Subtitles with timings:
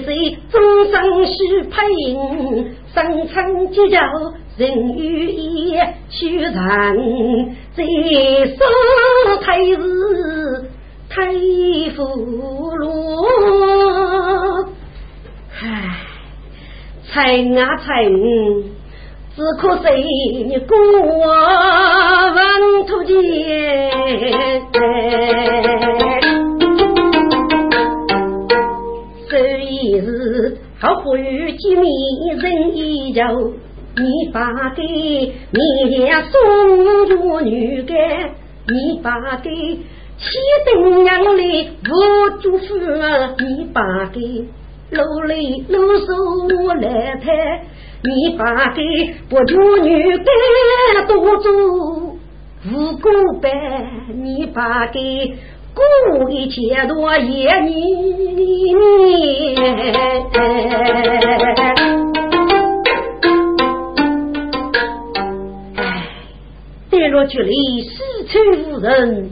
[0.00, 4.00] 必须终生须配应，生辰吉兆
[4.56, 6.52] 人与言，须人
[7.74, 8.58] 再说
[9.42, 10.70] 太子
[11.08, 11.32] 太
[11.94, 12.02] 福
[12.76, 12.86] 禄，
[15.60, 15.64] 唉，
[17.08, 17.14] 才
[17.58, 17.84] 啊才。
[19.36, 19.84] 只可惜
[20.48, 20.74] 你过
[22.34, 22.40] 问
[22.86, 23.12] 土地，
[31.06, 33.22] 日好不与见面人一交，
[33.96, 37.96] 你把给面送着女干，
[38.66, 39.50] 你把给
[40.18, 40.26] 七
[40.66, 41.42] 等娘来
[41.88, 42.64] 我祝福，
[43.38, 44.48] 你把给
[44.90, 46.06] 楼里楼手
[46.74, 47.62] 来抬。
[48.02, 48.82] 你把给
[49.28, 51.52] 不求女该多做
[52.68, 53.50] 无辜呗，
[54.14, 55.34] 你把给
[55.76, 58.74] 故一切多也你
[65.76, 65.82] 哎，
[66.88, 67.52] 跌落去里
[67.82, 68.38] 四处
[68.70, 69.30] 无人，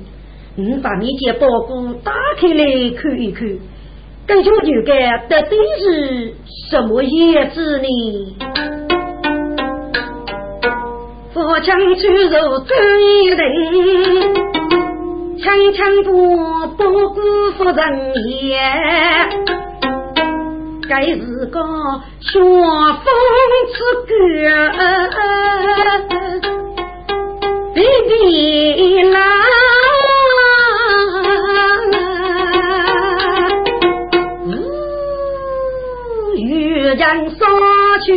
[0.56, 2.64] 你把你件包裹打开来
[2.94, 3.48] 看一看。
[4.26, 6.34] 根据女该到底是
[6.70, 7.86] 什么叶子呢？
[11.32, 12.76] 佛枪出入真
[13.24, 14.53] 一人，
[15.44, 17.20] 枪枪过不辜
[17.58, 18.48] 负人言。
[20.88, 21.20] 该是
[21.52, 21.60] 个
[22.20, 23.04] 旋风
[23.74, 23.76] 之
[24.06, 24.10] 歌，
[27.74, 27.76] 比
[28.08, 29.20] 比郎。
[36.96, 37.00] 人
[37.30, 37.44] 杀
[38.06, 38.08] 去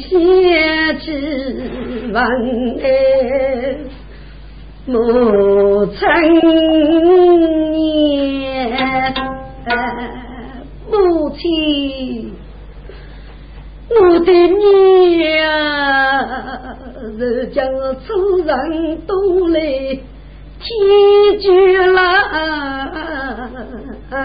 [0.00, 0.08] 写
[1.00, 1.06] 指
[2.12, 2.16] 纹
[2.82, 3.76] 哎，
[4.86, 5.98] 母亲
[7.70, 8.42] 年，
[10.90, 12.32] 母亲，
[13.88, 15.28] 我的娘，
[17.18, 17.62] 是叫
[17.94, 18.08] 主
[18.44, 18.52] 人
[19.06, 19.60] 都来
[20.58, 20.68] 天
[21.40, 21.46] 绝
[21.86, 21.98] 了，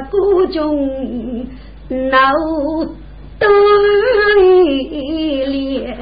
[0.10, 0.56] 孤中
[1.90, 2.20] 闹。
[3.40, 3.48] 冬
[5.48, 5.96] 烈，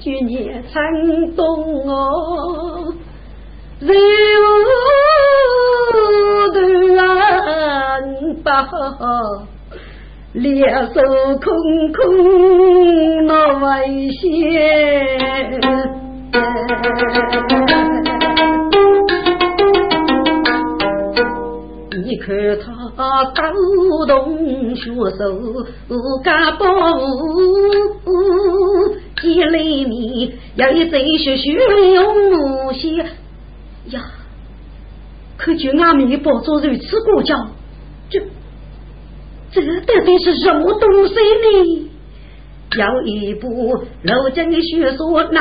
[0.00, 1.44] 去年春冬
[1.88, 2.94] 哦，
[3.80, 4.68] 人无
[6.52, 6.56] 断
[8.44, 8.46] 把
[10.32, 11.00] 两手
[11.40, 11.46] 空
[11.92, 11.96] 空
[13.26, 14.20] 那危险。
[22.04, 22.26] 你看
[22.60, 22.64] 他
[22.96, 25.20] 啊抖动血手，
[26.24, 26.64] 家宝
[26.96, 26.98] 物
[29.20, 31.52] 见里面，要一贼血血
[31.92, 32.96] 用木些
[33.90, 34.02] 呀！
[35.36, 37.36] 可就俺们包做如此过教，
[38.08, 38.18] 这
[39.52, 41.90] 这到底是什么东西呢？
[42.78, 45.40] 要一部老将的学说闹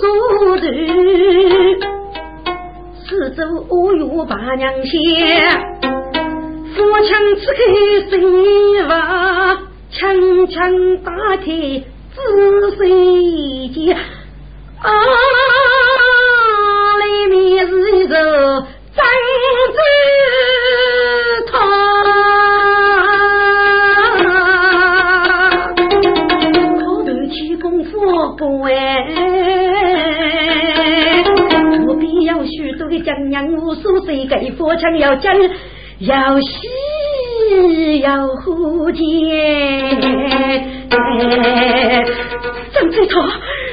[0.00, 0.66] 书读，
[3.04, 4.98] 四周乌云把娘歇，
[6.78, 7.60] 扶墙刺开
[8.08, 8.14] 心
[8.86, 8.94] 房，
[9.90, 10.54] 枪枪
[10.98, 11.44] 打开
[12.14, 12.20] 仔
[12.76, 14.88] 细见，啊，
[17.04, 17.04] 里
[17.34, 18.14] 面是一个
[18.94, 19.04] 张
[19.74, 19.76] 子
[21.50, 21.52] 堂，
[26.78, 27.90] 口头起功夫
[28.36, 28.72] 不哎，
[31.84, 35.34] 不必要许多的江洋无数，谁给佛枪要讲。
[36.00, 39.02] 要喜要呼见，
[42.72, 43.20] 张嘴头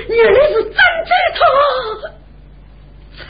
[0.09, 1.39] 原来是张嘴头，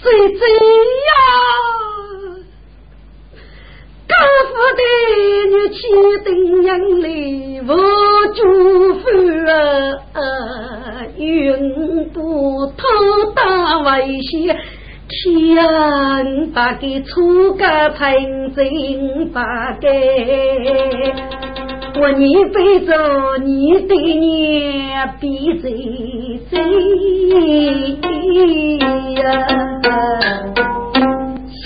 [0.00, 0.04] 嘴
[0.38, 0.40] 嘴
[1.08, 1.12] 呀，
[4.06, 4.14] 高
[4.46, 4.80] 富的
[5.50, 5.76] 女婿
[6.22, 6.28] 等
[6.62, 7.04] 阳来
[7.66, 7.70] 我
[8.36, 8.40] 祝
[9.00, 9.02] 福
[10.12, 10.22] 啊，
[11.16, 11.20] 永
[12.10, 12.16] 不
[12.76, 12.80] 偷
[13.34, 14.56] 大外些。
[15.12, 19.42] 天把给出个平静把
[19.78, 19.86] 给，
[22.00, 26.58] 我你背着你的娘比谁谁
[29.22, 29.22] 呀？
[31.50, 31.60] 媳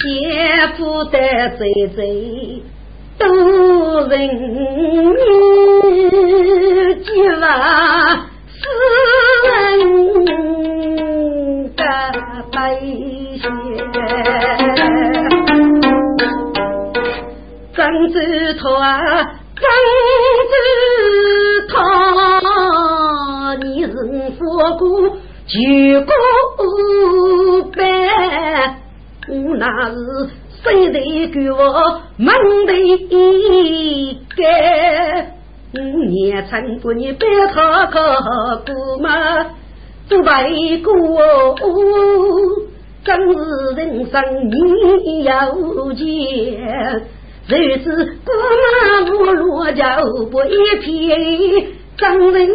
[0.77, 1.17] 妇的
[1.57, 2.63] 嘴嘴
[3.17, 3.27] 都
[4.09, 4.19] 人
[5.95, 5.95] 命，
[7.05, 7.09] 几
[7.41, 7.43] 万
[8.49, 8.59] 世
[9.45, 9.49] 人
[11.77, 11.83] 的
[12.51, 12.57] 悲。
[17.75, 18.99] 张子涛啊，
[19.55, 19.65] 张
[20.51, 20.55] 子
[21.69, 21.77] 涛，
[23.63, 23.91] 你是
[24.39, 24.41] 佛
[24.79, 24.85] 骨
[25.47, 25.55] 九
[26.01, 26.11] 个
[27.77, 27.79] 半，
[29.29, 29.95] 我那是
[30.63, 31.57] 谁的给我
[32.17, 32.27] 蒙
[32.67, 34.43] 的一个？
[35.73, 37.61] 你曾过你白头
[37.93, 39.09] 过吗？
[40.09, 40.51] 做白
[40.85, 41.19] 骨。
[43.05, 43.37] 真是
[43.77, 44.21] 人生
[44.51, 45.31] 你要
[45.95, 46.05] 见，
[47.47, 47.85] 日子
[48.25, 48.35] 过
[48.65, 49.85] 马路落脚
[50.29, 52.49] 不一片，张人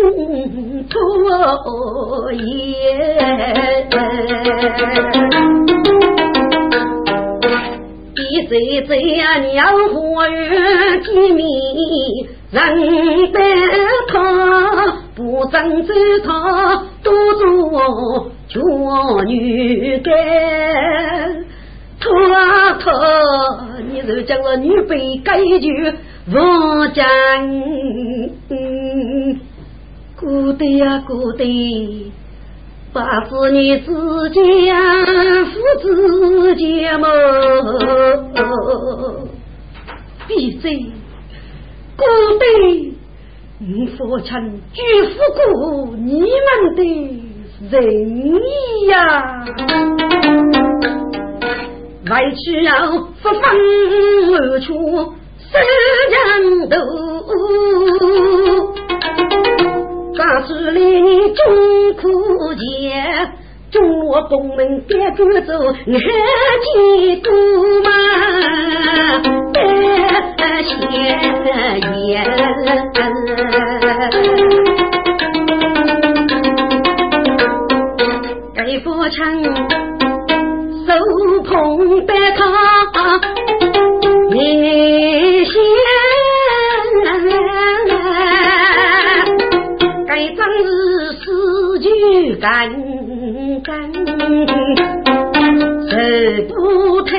[0.89, 2.41] 拖延。
[8.13, 11.48] 一岁岁呀，鸟花园见面
[12.51, 13.39] 人得
[14.10, 15.93] 他，不争走
[16.25, 18.31] 他多做。
[18.51, 20.11] 做女的，
[22.01, 22.91] 托啊托，
[23.89, 25.93] 你就将我女被改句
[26.33, 27.05] 我讲，
[30.19, 32.11] 孤的呀孤的，
[32.91, 33.85] 把子女之
[34.31, 34.75] 间
[35.45, 37.07] 父子间么？
[40.27, 40.91] 闭嘴，
[41.95, 42.03] 孤
[42.37, 42.97] 的，
[43.63, 46.82] 你父亲举夫过你们的。
[47.70, 47.80] 人
[48.89, 49.46] 呀，
[52.10, 53.39] 外去要不分
[54.34, 55.62] 而出三
[56.10, 56.18] 江
[56.72, 56.75] 头，
[60.15, 61.39] 家是里你中
[62.01, 62.60] 苦节，
[63.71, 65.53] 中我东门别住走，
[65.85, 66.03] 你还
[66.63, 67.31] 几多
[67.83, 67.89] 嘛？
[69.53, 69.59] 别
[70.63, 70.71] 闲
[72.07, 72.09] 言。
[78.83, 80.93] 佛枪手
[81.43, 82.41] 捧白卡，
[84.31, 84.33] 你
[85.45, 85.53] 先，
[90.07, 90.69] 该真是
[91.19, 91.85] 四句
[92.37, 92.49] 干
[93.63, 93.80] 干，
[95.89, 95.94] 受
[96.48, 97.12] 不太。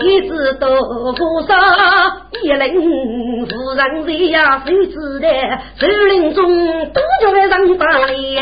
[0.00, 0.68] 一直到
[1.12, 1.54] 多少？
[2.42, 4.62] 一领夫人谁呀？
[4.64, 5.28] 谁知道？
[5.78, 6.38] 树林中
[6.92, 8.40] 多叫人打猎。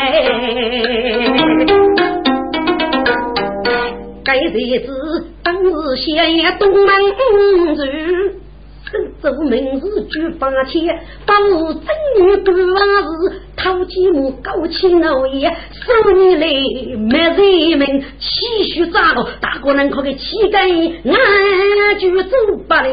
[4.23, 5.65] 该日子当日
[5.97, 6.89] 先东门
[8.93, 8.97] 住。
[9.21, 11.85] 做明日举八千，把我正
[12.19, 12.59] 女干是
[13.55, 16.45] 讨鸡母高起老爷，收你来
[16.97, 17.17] 没
[17.69, 21.15] 人民，气虚炸了，大哥能可给乞丐，俺
[21.99, 22.35] 就走
[22.67, 22.83] 不了。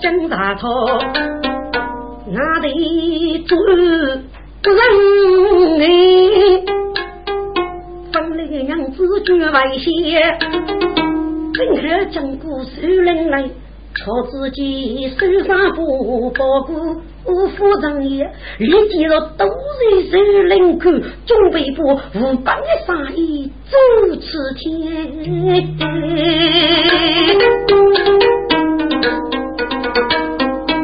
[0.00, 0.70] 张大头，
[2.26, 4.24] 俺得做人
[5.82, 5.84] 哎。
[8.20, 9.88] 本来娘子绝外些，
[11.54, 13.48] 今日将古树林来，
[13.94, 20.90] 朝自己手上不包裹，五夫人也立即了都人手领口，
[21.24, 23.78] 准备部五百的生意走
[24.16, 24.68] 此天。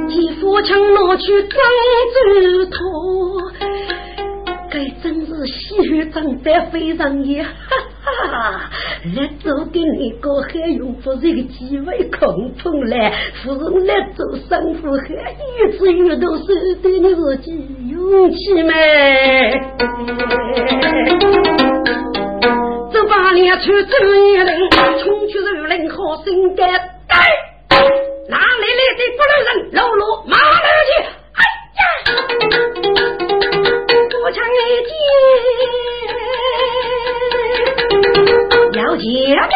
[0.09, 1.61] 替夫强拿去张
[2.15, 2.17] 走
[2.71, 3.36] 头，
[4.77, 7.43] 该真是喜长得非常也。
[7.43, 7.49] 哈
[8.29, 8.71] 哈，
[9.17, 13.11] 来走给你个还用不这个机会空碰来，
[13.43, 16.45] 夫人来走生活还一直遇到手
[16.83, 17.51] 对你自己
[17.89, 18.75] 勇气没？
[22.93, 24.47] 这把脸出走一人，
[25.03, 26.69] 冲去如林好心肝，
[28.29, 29.73] 哪里来的不能人？
[29.73, 30.91] 老罗马来去，
[31.33, 31.41] 哎
[31.79, 33.26] 呀，
[34.27, 34.49] 多抢一
[34.83, 34.91] 件。
[38.75, 39.07] 要结
[39.37, 39.47] 门，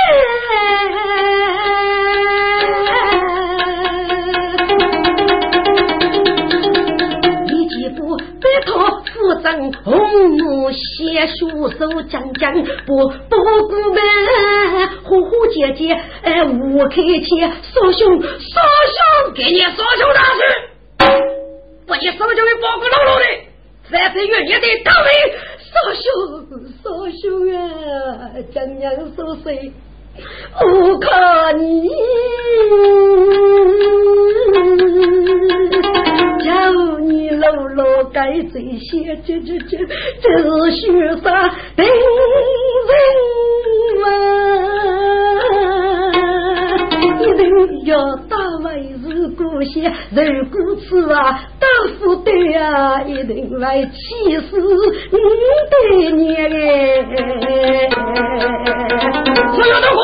[7.46, 8.70] 你几步白头
[9.12, 9.90] 扶正红
[10.38, 12.54] 木写书手将将
[12.86, 13.36] 不不
[13.66, 14.00] 顾门，
[15.02, 18.28] 呼呼姐姐哎无客气，少兄少
[18.94, 20.40] 兄给你少兄大事，
[21.88, 23.24] 把你少兄给包裹牢牢的，
[23.90, 25.08] 三是月你的大位。
[25.70, 26.02] 少兄，
[26.82, 26.84] 少
[27.20, 27.22] 兄
[27.54, 27.58] 啊，
[28.52, 29.72] 江娘说谁？
[30.60, 31.08] 我看
[31.58, 31.88] 你，
[36.44, 36.48] 叫
[36.98, 38.18] 你老老该
[38.52, 39.78] 这些，这这这
[40.20, 40.82] 这是学
[41.22, 41.26] 啥
[41.76, 42.92] 定人
[44.02, 44.04] 嘛？
[47.84, 51.40] 要打为是故乡，如果此啊。
[51.98, 54.58] 不对啊，一定来气死
[55.10, 55.18] 你
[55.70, 55.74] 的
[56.16, 57.88] 娘哎！
[59.54, 59.96] 所有的货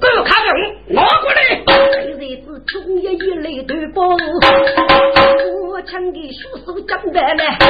[0.00, 0.52] 都要看人
[0.88, 1.36] 拿过来。
[1.66, 7.44] 这日子终于一类对包，我抢给叔叔讲白了。
[7.60, 7.66] 少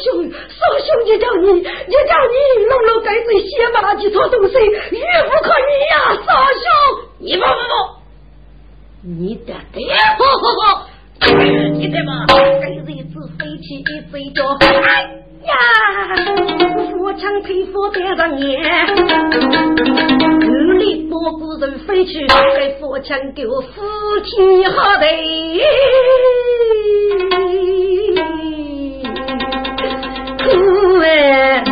[0.00, 1.62] 兄，少兄，你叫你，你叫
[2.30, 2.34] 你，
[2.68, 6.26] 弄弄盖子写马几套东西，越不可你呀，少
[6.62, 6.64] 兄，
[7.18, 7.52] 你不不不，
[9.06, 9.84] 你的爹，
[10.16, 10.88] 好好好。
[11.74, 12.24] 你对嘛？
[12.26, 12.34] 这
[12.70, 15.02] 日子飞起一飞脚，哎
[15.44, 15.52] 呀！
[16.90, 18.62] 火枪配火点上眼，
[20.40, 23.82] 五里波鼓人飞去，给火枪给我扶
[24.24, 25.06] 天好的，
[30.44, 31.62] 苦哎！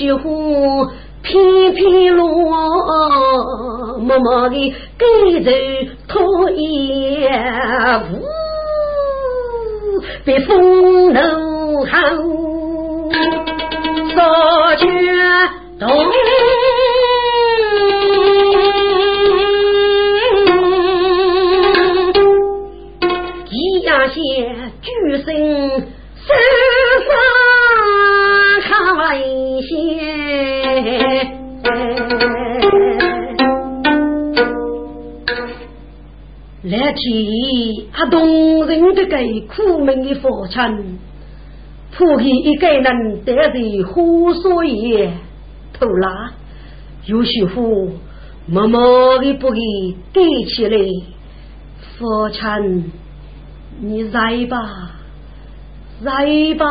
[0.00, 0.20] 人的雪花
[1.22, 2.24] 片片落，
[3.98, 5.04] 默默的盖
[5.44, 5.50] 着
[6.08, 7.26] 拖衣，
[8.12, 8.14] 呜，
[10.24, 11.90] 被风怒吼，
[14.14, 14.86] 少却
[15.78, 15.88] 动。
[36.90, 40.98] 来替他动人的给苦命的父亲，
[41.92, 45.12] 普给一个人得罪胡说也
[45.72, 46.32] 偷拉，
[47.06, 47.92] 有媳妇
[48.46, 49.60] 默默的不给
[50.12, 50.78] 给起来，
[51.96, 52.90] 父亲。
[53.82, 54.90] 你来吧，
[56.02, 56.66] 来吧，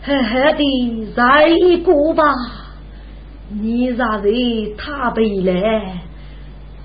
[0.00, 2.32] 狠狠的来一个吧！
[3.50, 6.04] 你让人他背来，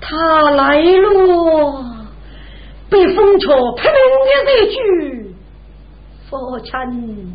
[0.06, 1.82] 他来了，
[2.90, 5.34] 被风车拍门的一句，
[6.28, 7.34] 父亲，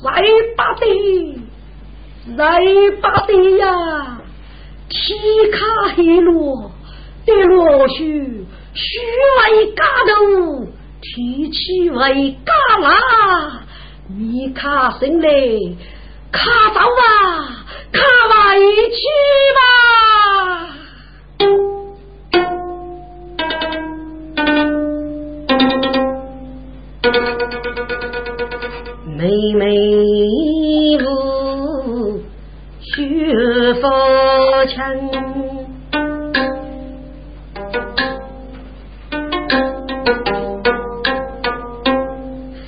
[0.00, 0.86] 谁把的？
[2.36, 4.20] 谁把的呀？
[4.88, 5.18] 天
[5.50, 5.58] 卡
[5.96, 6.70] 黑落，
[7.26, 8.04] 的落雪，
[8.72, 9.00] 雪
[9.42, 10.66] 为嘎头，
[11.02, 13.62] 天气为嘎啦，
[14.16, 15.76] 你卡生嘞，
[16.30, 19.02] 卡走啊，卡回去
[19.56, 20.76] 吧。
[29.20, 29.66] 妹妹
[31.04, 31.04] 舞，
[32.80, 33.84] 雪佛
[34.64, 34.80] 枪，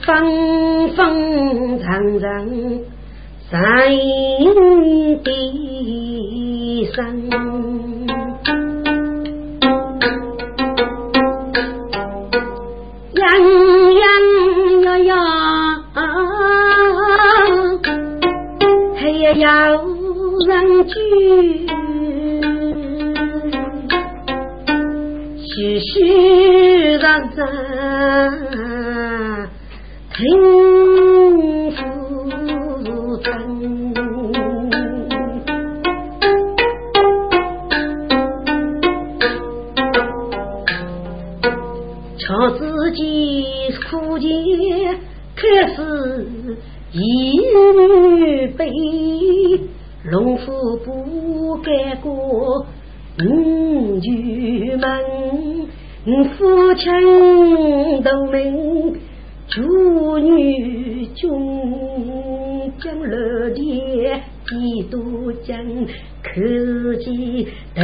[0.04, 2.28] 风风长长
[3.50, 3.56] 在
[5.24, 5.26] 地
[6.94, 7.00] 上。
[19.42, 19.50] 要
[20.46, 20.94] 人居，
[25.36, 27.36] 虚虚实实
[30.14, 30.20] 听
[31.72, 31.76] 父
[33.24, 33.32] 称，
[42.16, 43.44] 瞧自己
[43.90, 44.28] 苦节
[45.34, 45.80] 开始
[46.92, 47.00] 一
[47.40, 48.70] 女悲。
[50.04, 52.66] 龙虎不改过，
[53.24, 54.88] 五句门，
[56.36, 59.00] 父亲都门，
[59.46, 61.30] 祝女军
[62.82, 65.64] 将乐爹几多将，
[66.24, 67.82] 可见头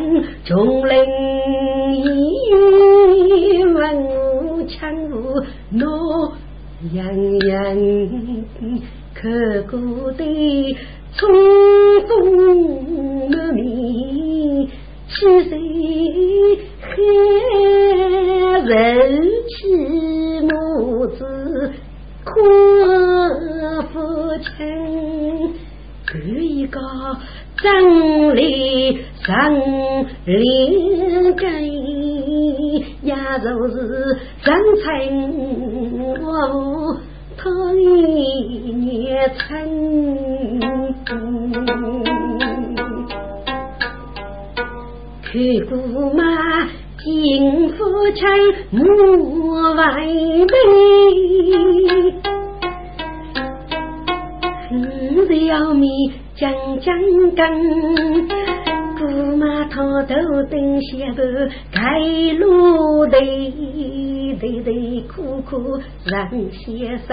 [0.00, 0.86] 的人众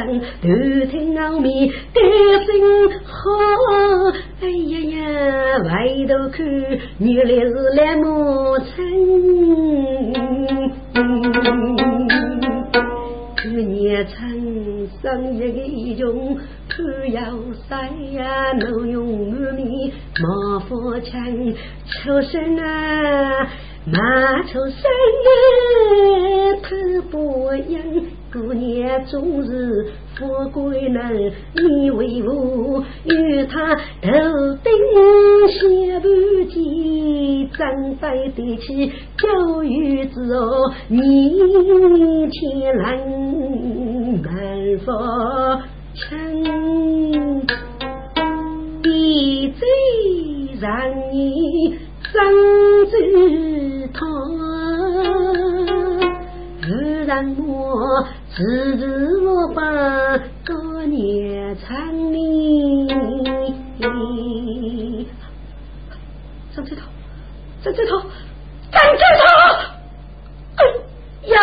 [0.07, 0.76] 头
[28.31, 34.11] 姑娘终日富贵人，你为何与他头
[34.63, 34.71] 顶
[35.49, 35.59] 下
[35.99, 36.05] 半
[36.49, 44.29] 肩，长辈对起教育之后，你千人难
[44.85, 44.87] 发
[45.95, 46.15] 称，
[48.83, 49.67] 一嘴
[50.59, 50.69] 让
[51.13, 51.77] 你。
[52.09, 52.15] 生
[52.85, 52.91] 子
[53.93, 53.99] 他，
[56.61, 56.65] 自
[57.05, 59.61] 然我自自我把
[60.45, 62.87] 多年长命。
[66.53, 66.81] 上这头，
[67.63, 70.63] 上这头，上这头，
[71.31, 71.35] 呀！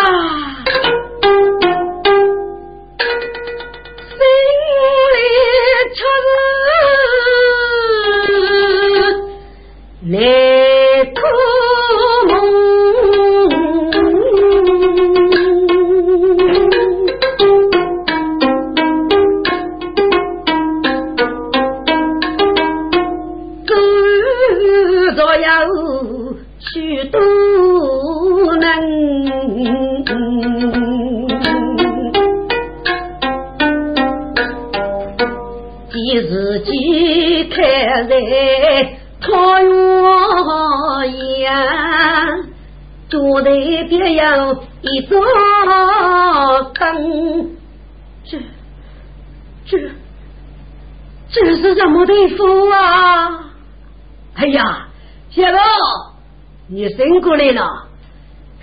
[57.37, 57.87] 你辛苦来了，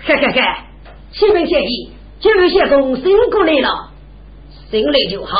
[0.04, 0.40] 嘿嘿嘿，
[1.12, 3.90] 启禀县医，九县公醒过来了，
[4.70, 5.36] 心里就好，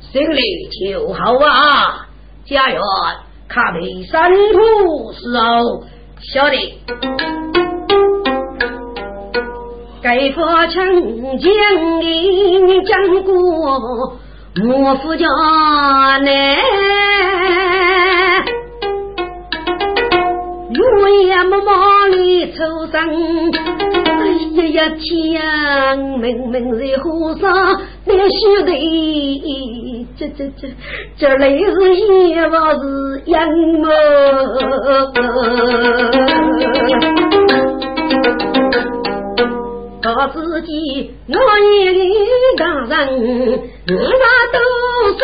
[0.00, 2.06] 心里就好啊！
[2.44, 2.80] 家园
[3.48, 5.84] 卡被山土时候，
[6.20, 6.78] 晓得。
[10.00, 10.74] 该发城
[11.38, 14.18] 将领讲过，
[14.56, 16.97] 莫夫家难。
[21.08, 22.98] 也没忙里抽身，
[24.58, 25.38] 哎呀呀天，
[26.18, 30.68] 明明在河上那须得，这这这
[31.16, 31.70] 这里是
[32.28, 33.48] 也不是阳
[33.80, 33.84] 么？
[40.00, 41.68] 告自己我一
[42.56, 42.90] 大人，
[43.88, 44.56] 我啥都
[45.18, 45.22] 是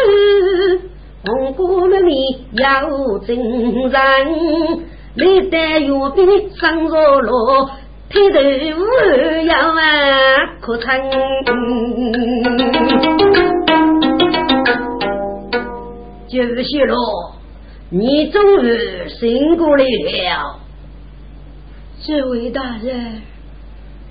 [1.24, 2.12] 红姑娘里
[2.52, 2.62] 要
[3.26, 3.94] 真人。
[5.14, 7.70] 历代岳飞生若罗，
[8.10, 8.80] 天头无
[9.46, 9.78] 要啊
[10.60, 10.90] 可称。
[16.26, 16.96] 就是罗，
[17.90, 20.58] 你终于醒过来了。
[22.04, 23.22] 这位大人，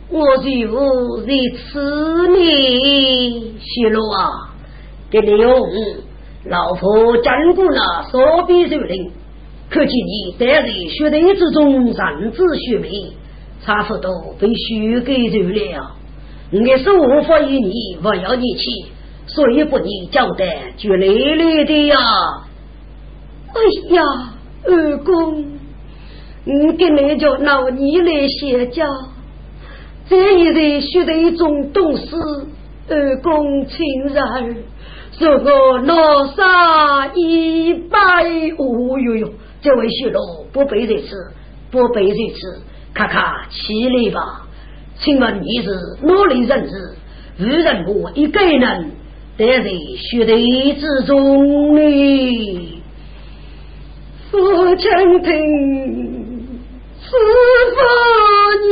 [0.10, 4.56] 我就在此里，谢罗啊，
[5.12, 5.54] 给你用
[6.46, 9.12] 老夫讲过了，所必受令。
[9.74, 13.12] 可见你在血队之中认知血命，
[13.66, 15.96] 差不多被血给走了。
[16.52, 18.66] 我是无法与你不要你去，
[19.26, 21.98] 所以不你交代就累累的呀。
[23.48, 24.04] 哎呀，
[24.68, 25.44] 二公，
[26.46, 28.86] 我跟你叫老你来歇觉，
[30.08, 32.16] 这一日血队中懂事，
[32.90, 34.56] 二公请然，
[35.18, 38.00] 说我拿杀一百
[38.60, 39.34] 五哟哟。
[39.64, 41.32] 这位徐罗不背如此，
[41.72, 42.62] 不背如此，
[42.94, 44.46] 看看起来吧。
[45.00, 45.70] 请问你是
[46.02, 46.96] 哪里人士？
[47.40, 48.92] 为人我一个人
[49.38, 49.64] 待在
[49.98, 52.84] 学队之中呢？
[54.30, 54.84] 父亲
[55.24, 55.32] 听，
[57.02, 57.10] 师
[57.74, 57.78] 父
[58.66, 58.68] 你，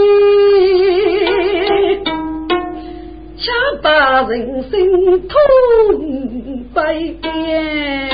[3.37, 4.71] 想把人生
[5.27, 5.35] 痛
[6.73, 8.10] 百遍。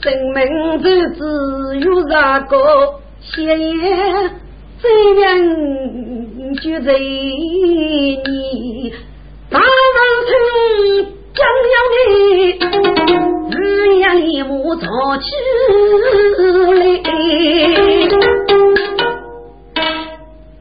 [0.00, 1.20] 生命之只
[1.80, 4.30] 有那个血缘，
[4.80, 4.88] 怎
[5.20, 5.24] 样
[6.54, 8.22] 就在你
[9.50, 9.66] 大王
[10.24, 10.30] 村
[11.34, 11.40] 将
[11.74, 12.00] 要你
[13.50, 13.56] 日
[13.96, 14.86] 夜里母早
[15.18, 15.26] 起
[16.74, 16.80] 来，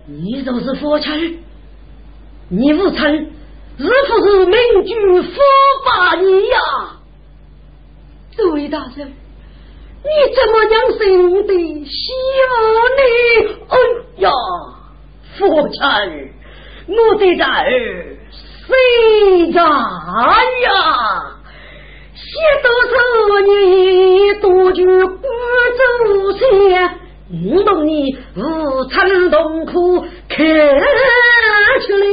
[0.08, 1.40] 你就是佛亲，
[2.50, 3.00] 你父亲
[3.78, 3.90] 是不
[4.26, 5.32] 是名句佛
[5.86, 6.58] 把你呀？
[8.36, 9.14] 这位大人，
[10.04, 11.00] 你怎么样生
[11.48, 11.52] 的
[11.86, 11.96] 小
[12.98, 13.02] 呢？
[13.68, 13.74] 哎
[14.18, 14.26] 呀，
[15.38, 15.80] 父亲，
[16.88, 17.46] 我的儿
[18.68, 18.70] 谁
[19.52, 19.58] 呀？
[22.16, 22.24] 写
[22.64, 22.94] 多少
[23.46, 23.48] 年
[24.42, 25.24] 多久不
[25.78, 25.80] 走
[26.38, 26.44] 线，
[27.52, 27.92] 我懂你
[28.36, 28.40] 无
[28.90, 30.38] 常痛苦看
[31.82, 32.06] 起来。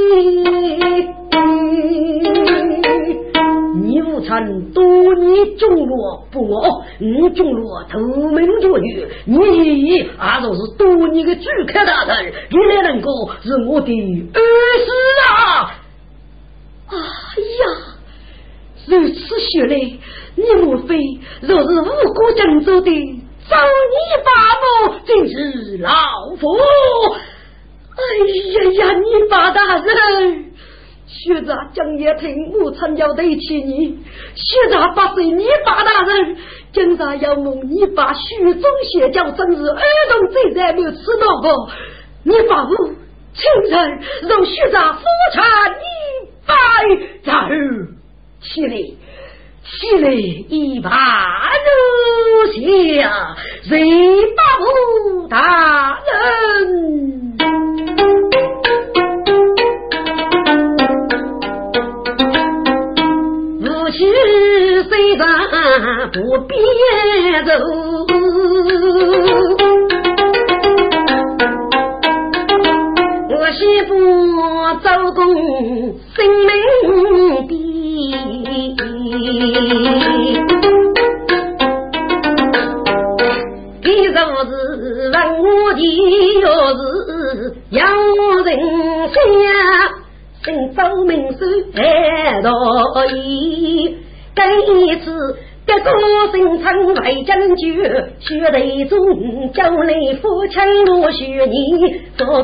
[3.94, 10.08] 你无曾多年中落不我，你中落投名作女，你也就
[10.52, 13.08] 是多年的主客大人，你来能够
[13.40, 14.90] 是我的儿子
[15.28, 15.78] 啊！
[16.88, 16.96] 哎
[17.60, 17.64] 呀，
[18.88, 19.76] 如此说来，
[20.34, 20.98] 你莫非
[21.42, 22.90] 若是无辜郑州的
[23.48, 24.30] 造孽八
[24.90, 25.88] 母，真是老
[26.40, 26.48] 夫？
[27.94, 28.02] 哎
[28.54, 30.50] 呀呀，你八大人！
[31.16, 33.98] 学着江夜听母亲要对起你，
[34.34, 36.36] 学着八岁你八大人，
[36.72, 41.70] 今日要问你把书中写教，真是儿童最在没有吃到过。
[42.24, 42.70] 你把我
[43.32, 45.84] 亲人让学着夫产一
[46.46, 46.54] 百
[47.24, 47.32] 走
[48.40, 48.76] 起来，
[49.62, 50.90] 起来一把
[51.64, 54.13] 如下，谁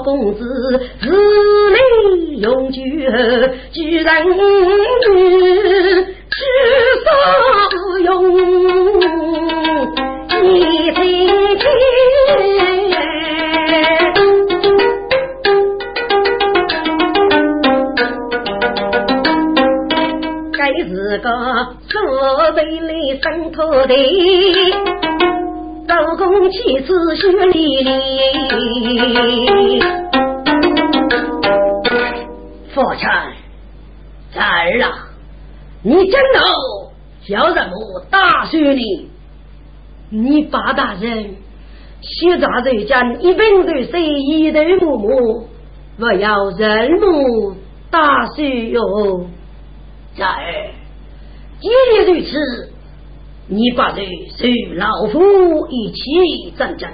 [0.02, 0.44] 公子，
[1.00, 1.10] 日
[1.70, 1.78] 内
[2.38, 2.80] 永久
[3.72, 4.32] 居然女，
[6.30, 6.36] 知
[7.04, 7.08] 所
[8.00, 8.10] 用，
[10.42, 10.98] 你听
[11.58, 11.64] 听。
[20.82, 21.28] 是个
[21.88, 22.00] 所
[22.54, 23.92] 谓的生土地，
[25.88, 29.59] 老公妻子血淋淋。
[42.50, 45.46] 大人家一本对谁一对母母，
[46.00, 47.54] 我要认母
[47.92, 48.80] 大孙哟。
[50.16, 50.70] 在儿，
[51.60, 52.72] 既然如此，
[53.46, 54.02] 你把这
[54.36, 56.90] 随老夫一起战争，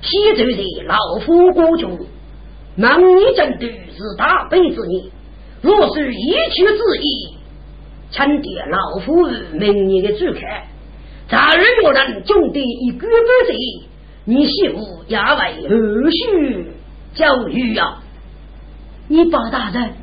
[0.00, 1.98] 西周的老夫国中，
[2.74, 5.04] 忙你针对是大悲之年，
[5.60, 7.36] 若是一曲之意，
[8.10, 10.62] 请爹老夫明年的主看，
[11.28, 13.54] 咱儿若能中的一举不罪，
[14.30, 16.66] 你媳妇也为何须
[17.14, 17.96] 教育呀？
[19.08, 19.94] 你包大人，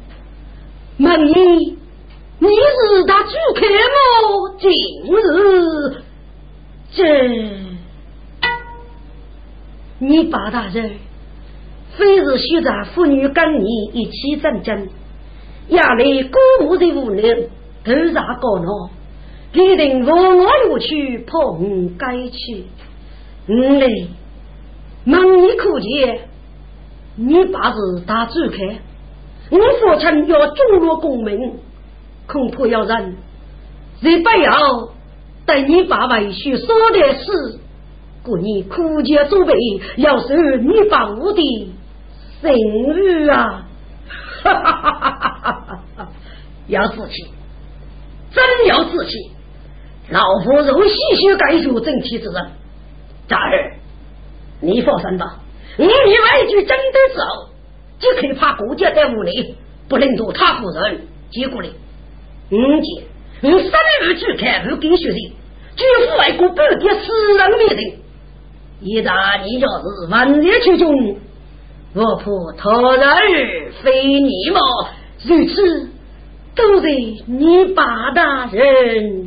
[0.98, 1.78] 问你。
[2.40, 4.58] 你是他主客么？
[4.60, 4.72] 今
[5.14, 5.16] 日
[6.92, 7.04] 这，
[10.00, 10.94] 你八大人
[11.96, 14.90] 非是许在妇女跟你一起战争，
[15.68, 17.48] 压来鼓舞的无能，
[17.86, 18.90] 头上高闹，
[19.54, 22.66] 一定我我入去碰该去。
[23.48, 24.08] 嗯嘞，
[25.06, 26.30] 问你可见？
[27.18, 28.58] 你爸是大主客，
[29.52, 31.60] 我父亲要中落功名。
[32.28, 33.18] 恐怕要人，
[34.02, 34.90] 谁不要
[35.46, 37.60] 对你爸为许说的事，
[38.24, 39.54] 故你苦节准备，
[39.98, 41.72] 要受你爸我的
[42.42, 43.68] 声誉啊！
[44.44, 46.10] 哈哈哈哈哈哈！
[46.68, 47.28] 要自气，
[48.32, 49.32] 真要自气！
[50.10, 52.52] 老夫如细血该受正气之人，
[53.28, 53.74] 大儿，
[54.62, 55.40] 你放心吧，
[55.78, 57.50] 我以外举争斗之后，
[58.00, 59.56] 就可以怕国家在屋里
[59.90, 61.70] 不能做他夫人，结果呢？
[62.52, 63.04] 五姐，
[63.42, 65.34] 我三日去看后跟学的，
[65.76, 67.80] 举父外国半点私人命人。
[68.82, 71.18] 一旦你要是万年其中，
[71.94, 72.24] 我怕
[72.58, 74.60] 他人非你莫，
[75.24, 75.90] 如此
[76.56, 76.88] 都是
[77.26, 79.26] 你八大人。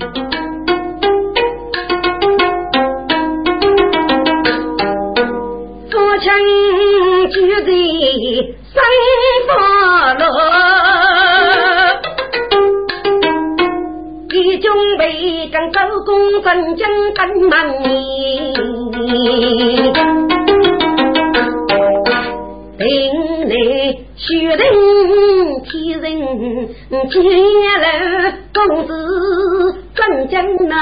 [6.18, 6.28] 父亲
[7.30, 7.70] 就在
[8.74, 8.76] 三
[9.46, 9.50] 发
[10.14, 10.20] 落。
[14.60, 14.66] 准
[14.98, 15.02] 备
[15.52, 18.52] 跟周公分将跟忙你，
[22.78, 22.82] 定
[23.48, 23.54] 来
[24.16, 24.26] 决
[24.56, 24.60] 定
[25.62, 26.04] 天人
[27.08, 27.14] 见
[27.80, 27.86] 了
[28.52, 28.90] 公子
[29.94, 30.34] 分将
[30.66, 30.74] 那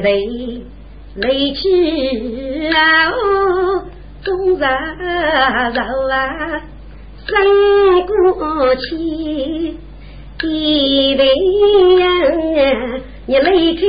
[0.00, 0.62] 有别人
[1.16, 3.12] 泪去啊，
[4.22, 6.16] 总是柔啊，
[7.26, 7.30] 生
[8.06, 9.76] 过气，
[10.38, 10.48] 别
[11.98, 12.00] 人
[13.26, 13.84] 你泪去。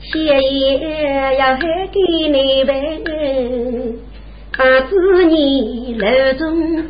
[0.00, 1.60] 谢爷要还
[1.92, 2.72] 给你问，
[4.52, 6.82] 怕子你楼中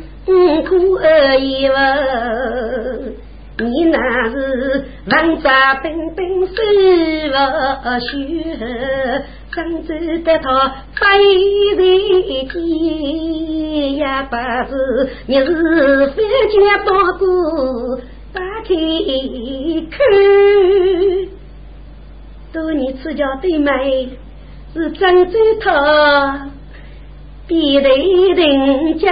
[0.63, 3.13] 苦而已问，
[3.59, 3.97] 你那
[4.31, 6.22] 是文扎本本手
[6.55, 6.59] 不
[7.99, 8.11] 学，
[9.53, 9.89] 怎知
[10.19, 10.47] 得他
[10.95, 11.01] 非
[11.75, 11.79] 人
[12.47, 12.51] 间
[13.97, 14.23] 呀？
[14.23, 14.71] 不是
[15.27, 15.47] 你是
[16.15, 16.17] 非
[16.49, 17.21] 家包谷
[18.33, 18.69] 打开
[19.89, 19.95] 口。
[22.53, 24.09] 多年赐教对妹
[24.73, 26.49] 是张嘴他，
[27.47, 29.11] 比得人将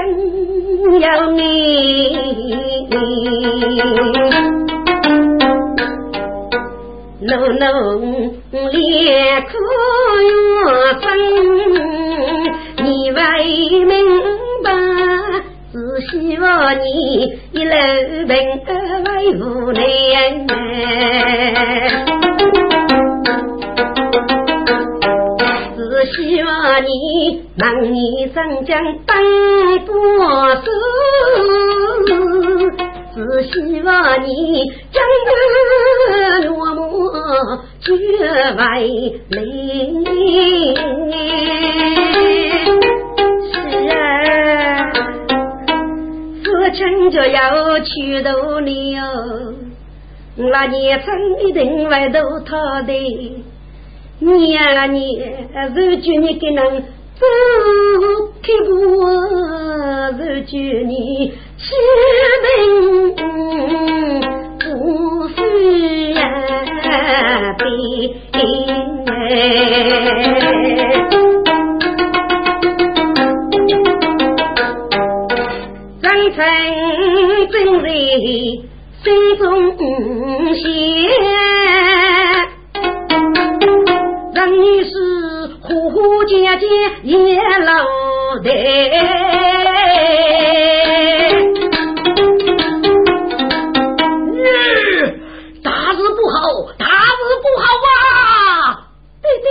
[1.00, 1.42] 要你。
[7.24, 7.70] 浓浓
[8.72, 9.52] 烈苦
[10.26, 10.70] 缘
[11.02, 11.06] 深，
[12.84, 13.20] 你未
[13.86, 13.94] 明
[14.64, 14.70] 白，
[15.72, 15.76] 只
[16.08, 16.44] 希望
[16.80, 16.86] 你
[17.52, 17.72] 一路
[18.28, 18.32] 平
[18.66, 19.08] 安
[19.40, 19.40] 无
[19.72, 19.82] 难。
[26.14, 26.90] 希望你
[27.56, 29.16] 能你生将当
[29.86, 29.94] 多
[30.56, 30.66] 手，
[33.14, 35.30] 只希望你将个
[36.48, 36.80] 落寞
[37.82, 37.90] 绝
[38.58, 38.60] 为
[39.30, 40.06] 零。
[43.52, 43.54] 是
[43.90, 43.94] 啊，
[46.44, 46.80] 父亲
[47.12, 49.54] 就要去渡你哦，
[50.38, 52.94] 那年曾一定会渡他的。
[54.20, 55.22] 你呀你，
[55.76, 56.84] 如今你给人
[57.20, 57.26] 走
[58.44, 58.72] 开步，
[60.18, 60.52] 如今
[60.90, 61.64] 你起
[62.44, 63.16] 名
[64.60, 64.66] 不
[65.30, 65.40] 是
[66.14, 66.22] 呀
[67.60, 67.64] 悲。
[76.02, 76.38] 人生
[77.52, 77.86] 真在
[79.04, 79.06] 心
[79.38, 79.44] 中
[80.56, 80.60] 写。
[84.44, 84.90] 你是
[85.62, 86.66] 呼呼姐姐
[87.04, 87.86] 也老
[88.40, 88.50] 的，
[94.34, 94.40] 日
[95.64, 96.38] 大事不好，
[96.78, 96.88] 大事
[97.42, 98.88] 不好啊！
[99.22, 99.46] 爹爹，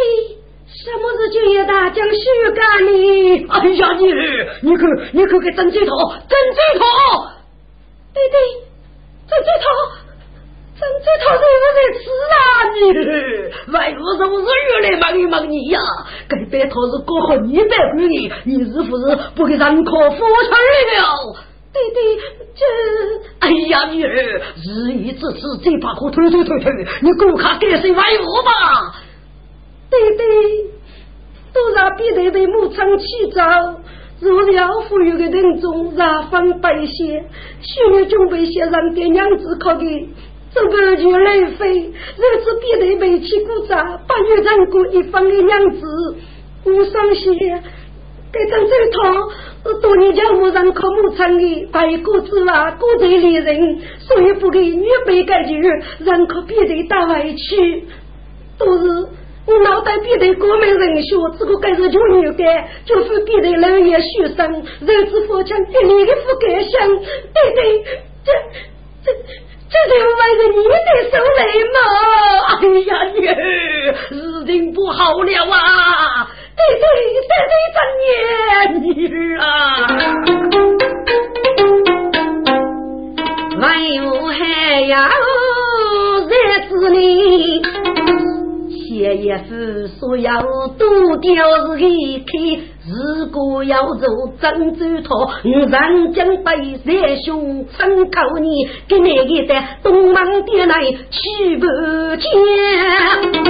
[0.67, 2.19] 什么事就要大将许
[2.55, 3.47] 干你？
[3.47, 4.05] 哎呀，你
[4.63, 5.93] 你可你可给真嘴头，
[6.29, 6.83] 真嘴头！
[8.15, 8.37] 弟弟，
[9.29, 9.65] 真嘴头。
[10.81, 11.45] 真这套是我
[11.77, 12.03] 在吃
[12.33, 12.41] 啊！
[13.69, 15.79] 外屋是不是越来忙一忙你呀？
[16.29, 20.51] 该白套是过好一百回你，你是不是不给人可夫妻
[20.97, 21.37] 了？
[21.73, 22.01] 弟弟，
[22.57, 22.63] 这
[23.39, 28.95] 哎呀，女儿日以至此，这把火推推推推，你赶快给谁外屋吧！
[29.89, 30.23] 弟弟，
[31.53, 33.43] 都让别人的母亲起早，
[34.21, 37.25] 若要富裕的人中，让分百姓，
[37.61, 40.09] 需要准备些让给娘子考的。
[40.53, 46.17] 这个就来飞，日子别得煤气鼓掌，八月人过一方的娘子，
[46.65, 47.39] 我伤心。
[48.33, 55.55] 这张这套，多年家母让靠母亲的，白骨之外，孤罪离人，所以不给女辈改句，
[56.05, 57.85] 让靠别的打外去。
[58.59, 59.09] 都是
[59.47, 67.85] 我脑袋别的过门人学，这个该是穷女干，就是别的老爷学生，日子富强，给你的不敢想，对对，
[68.25, 68.33] 这
[69.05, 69.13] 这。
[69.71, 70.75] 这就为了你的
[71.11, 71.41] 手雷
[71.71, 71.79] 嘛！
[72.59, 73.33] 哎呀，女儿，
[74.09, 74.11] 事
[74.45, 75.57] 情不好了啊！
[76.57, 76.83] 对对
[77.15, 77.79] 对对，真
[78.83, 79.47] 女儿啊！
[83.61, 83.63] 万
[83.93, 84.39] 有还
[84.89, 84.99] 要
[86.29, 86.33] 在
[86.67, 87.63] 子里，
[88.71, 89.49] 写一副
[89.99, 90.43] 说要
[90.79, 92.33] 多掉是一开。
[92.89, 94.09] 如果要做
[94.41, 95.15] 郑州套，
[95.45, 98.49] 我长江北山兄曾告你，
[98.89, 100.15] 给那一代东门
[100.47, 101.67] 的来去不
[102.17, 102.31] 见。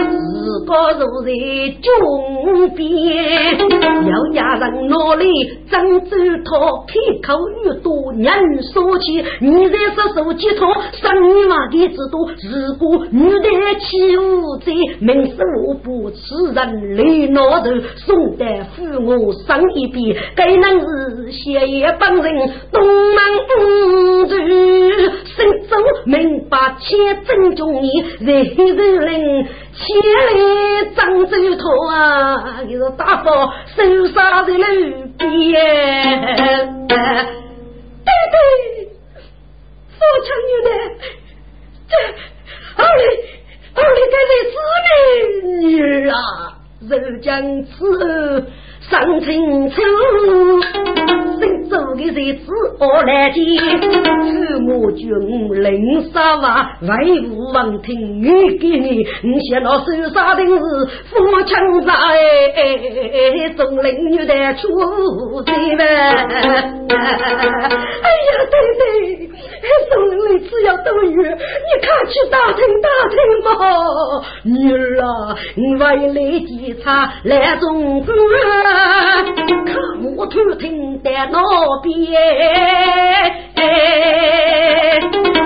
[0.02, 1.30] 如果坐在
[1.80, 3.56] 中边，
[4.08, 5.28] 要压人脑里
[5.70, 12.28] 郑州套，开口越多人说起，你在说手机套，生意嘛的之多。
[12.42, 15.36] 如果你的欺负罪，明是
[15.68, 16.16] 我不吃
[16.52, 19.19] 人泪脑头，送得父我。
[19.46, 22.82] 上一笔，该能是写一帮人东
[23.14, 23.18] 门
[23.58, 24.34] 五子，
[25.36, 27.88] 身中明白千正中你
[28.20, 30.38] 人人人千里
[30.96, 34.58] 张州头啊，一个大宝手杀在路
[35.18, 35.28] 边。
[36.88, 38.36] 对对，
[39.96, 40.68] 父亲有的，
[41.88, 41.92] 这
[42.76, 43.00] 二里
[43.74, 44.52] 二里该在死
[45.60, 45.68] 女
[46.08, 46.14] 啊，
[46.88, 46.90] 人
[47.20, 47.28] 将
[47.64, 47.70] 此。
[48.91, 49.80] 上清楚，
[51.38, 53.38] 新做的日子我来见，
[53.78, 55.09] 父母军
[55.62, 61.93] 领杀娃，为父王听语给你，你想那受杀的是父亲在，
[63.57, 65.84] 总领女的出在呗。
[66.91, 66.97] 哎
[68.26, 69.30] 呀，对对，
[69.88, 70.20] 总领
[70.51, 73.49] 只要多余，你看去打听打听吧。
[74.43, 76.51] 女儿啊，为了检
[76.82, 78.12] 查来中国。
[79.66, 79.74] 看
[80.16, 81.38] 我偷听在那
[81.82, 81.88] 边，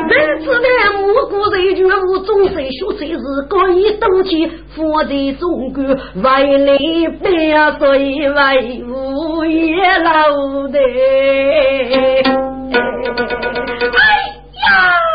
[0.09, 0.13] 每
[0.45, 0.69] 次呢，
[1.03, 3.19] 我国人全部终身学才是
[3.49, 4.77] 可以斗气，放
[5.07, 6.25] 在中国为
[6.59, 6.69] 了
[7.23, 7.25] 百
[7.79, 7.83] 岁
[8.31, 8.39] 为
[8.85, 10.09] 无也老
[10.69, 10.79] 的。
[13.97, 14.01] 哎
[14.65, 15.14] 呀！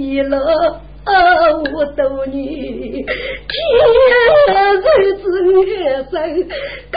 [0.00, 0.80] 记了。
[1.74, 2.38] 我逗你，
[3.02, 3.56] 天
[4.98, 5.22] 日子
[5.66, 6.12] 眼生，
[6.90, 6.94] 可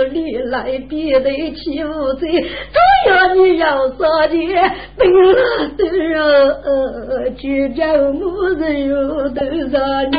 [0.00, 2.78] 是你来必得欺负罪，只
[3.08, 4.36] 要你要杀钱，
[4.96, 5.34] 本了
[5.76, 6.14] 的人
[7.36, 7.44] 就
[7.74, 7.80] 叫
[8.12, 8.20] 母
[8.58, 8.94] 人有
[9.30, 9.40] 多
[9.70, 9.74] 少
[10.10, 10.14] 年。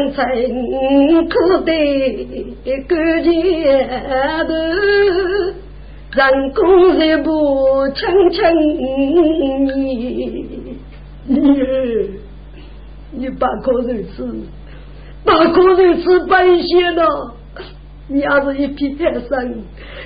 [0.00, 1.34] 人苦
[1.64, 1.68] 的
[2.88, 3.28] 感前
[4.46, 4.50] 头，
[6.12, 6.18] 人
[6.54, 6.60] 工
[6.98, 7.28] 一步
[7.94, 8.38] 轻轻
[9.66, 9.78] 你，
[11.26, 11.34] 你
[13.12, 14.16] 你把口水吃，
[15.24, 17.34] 把口水吃白血了。
[18.08, 19.54] 你要是一片海山，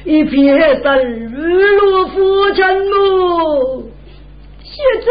[0.04, 3.84] 一片海山日落浮沉喽。
[4.62, 5.06] 现在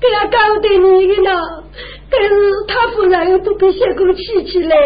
[0.00, 0.70] 给他搞定
[1.08, 1.30] 你了。
[2.12, 2.28] 但是
[2.66, 4.76] 他夫人不比相公气起来，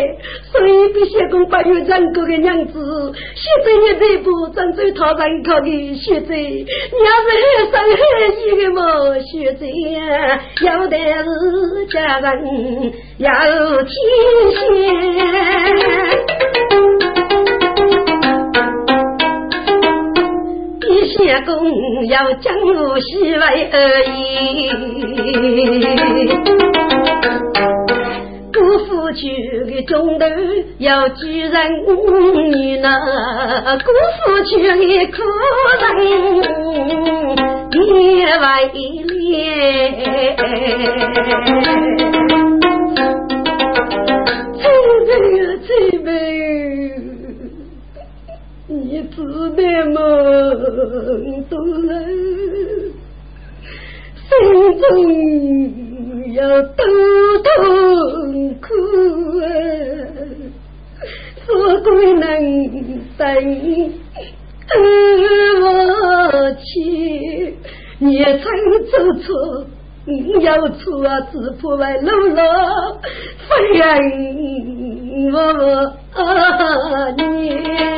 [0.52, 2.74] 所以比相公不有人过的娘子。
[3.34, 6.66] 现在你这步正走他人靠的，现在你
[7.02, 8.02] 要是很生很
[8.36, 8.78] 气的嘛，
[9.20, 9.62] 现在
[10.66, 12.28] 要的是家人
[13.18, 13.30] 要
[13.84, 13.88] 体
[20.78, 21.16] 比相
[21.46, 21.48] 公
[22.06, 23.44] 要将我媳妇而
[24.04, 24.18] 已。
[28.74, 29.28] 姑父娶
[29.70, 30.26] 的中头
[30.78, 31.52] 要举人
[32.50, 32.90] 女呢，
[33.84, 34.74] 姑父娶的
[35.12, 35.22] 苦
[35.80, 35.84] 人
[37.70, 38.44] 也为
[39.04, 39.14] 恋。
[44.58, 44.62] 真
[45.06, 45.70] 真呀真
[46.02, 46.08] 美，
[48.66, 48.74] 你
[49.14, 49.62] 知道
[49.92, 49.96] 吗？
[51.48, 51.52] 东
[51.86, 51.90] 来
[54.26, 54.30] 心
[54.80, 54.82] 中
[56.32, 56.82] 要偷
[63.24, 63.32] 等，
[65.62, 67.56] 我去，
[67.98, 68.42] 你曾
[68.90, 69.64] 走错，
[70.04, 73.00] 你要错啊，只怕来路了，
[73.48, 73.82] 不然
[75.32, 75.36] 我
[76.12, 76.22] 啊
[77.16, 77.93] 你。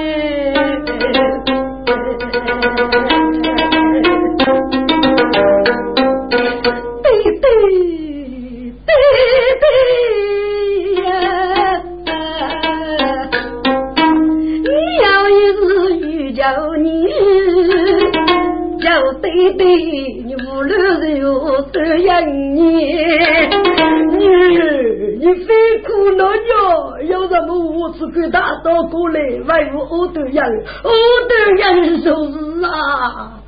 [27.37, 30.43] 鸟，有什么我只管大刀过来，为我我都要，
[30.85, 30.91] 我
[31.29, 31.65] 都要
[31.99, 33.41] 就是啊。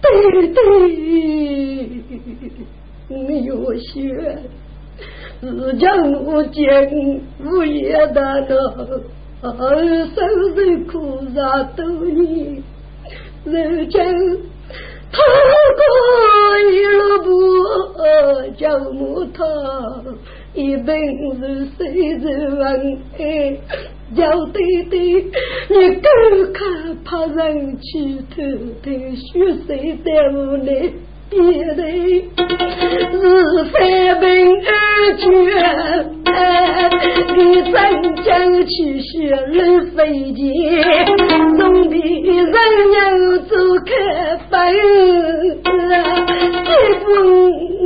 [0.00, 0.06] 对
[0.48, 0.58] 对，
[3.08, 4.38] 你有学，
[5.40, 5.90] 是叫
[6.24, 6.56] 我见
[7.44, 9.00] 无言的了，
[9.42, 10.14] 生
[10.54, 12.62] 生苦杀多年。
[13.44, 13.52] 如
[13.86, 13.96] 今，
[15.10, 15.16] 他
[15.78, 15.80] 过
[16.60, 17.28] 一路步，
[18.56, 19.42] 叫木头，
[20.58, 20.92] 一本
[21.38, 21.84] 是谁
[22.14, 22.98] 人问？
[24.16, 24.58] 叫弟
[24.90, 24.98] 弟，
[25.68, 27.86] 你更看怕人去
[28.34, 28.42] 偷
[28.82, 30.94] 偷学谁在屋里？
[31.30, 31.78] 别人
[33.12, 33.22] 是
[33.70, 33.76] 三
[34.18, 34.24] 本
[34.64, 34.72] 二
[35.18, 35.26] 绝，
[37.36, 37.38] 你
[37.70, 37.74] 真
[38.24, 38.26] 正
[38.66, 38.68] 去
[39.00, 39.56] 学人
[39.92, 39.98] 费
[40.32, 40.42] 钱，
[41.58, 41.60] 总
[41.90, 42.54] 比人
[42.94, 42.98] 要
[43.40, 43.54] 走
[43.84, 43.90] 开
[44.50, 44.52] 本。
[46.64, 46.66] 一
[47.04, 47.06] 封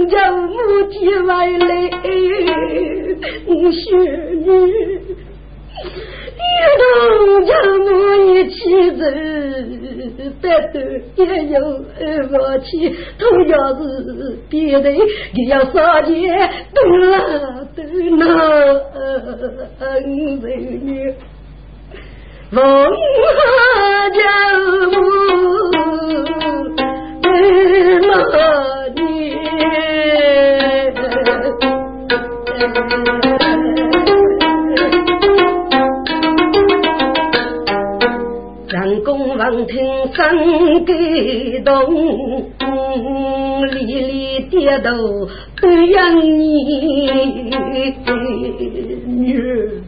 [0.08, 0.52] 叫母
[0.90, 1.90] 亲外来
[3.72, 3.82] 学
[4.44, 4.46] 女。
[6.62, 6.82] 一同
[7.44, 7.50] 将
[7.84, 8.54] 我一起
[8.92, 9.02] 走，
[10.40, 10.74] 白头
[11.16, 11.54] 也有
[11.98, 12.64] 二妻。
[13.18, 13.82] 同样是
[14.48, 14.84] 别人，
[15.34, 16.10] 你要杀钱
[16.72, 16.76] 都
[17.10, 17.12] 拿
[17.74, 17.82] 都
[18.16, 18.20] 拿
[19.80, 19.86] 恩
[20.40, 20.46] 人
[20.86, 21.14] 女，
[22.52, 22.60] 王
[24.12, 24.20] 家
[24.92, 24.94] 母
[27.22, 27.26] 为
[28.00, 28.06] 么
[28.94, 29.00] 你？
[39.66, 40.96] 听声感
[41.64, 41.70] 动，
[43.70, 44.90] 离离跌倒
[45.60, 46.38] 对养你。
[49.06, 49.82] 女，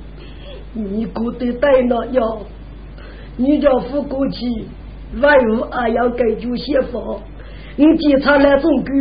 [0.75, 2.39] 你过得带那样？
[3.37, 4.65] 你叫付过去，
[5.21, 7.21] 外屋还要给就先放。
[7.77, 8.93] 你检查那种狗，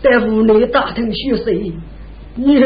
[0.00, 1.72] 在屋内打听血水。
[2.36, 2.64] 你，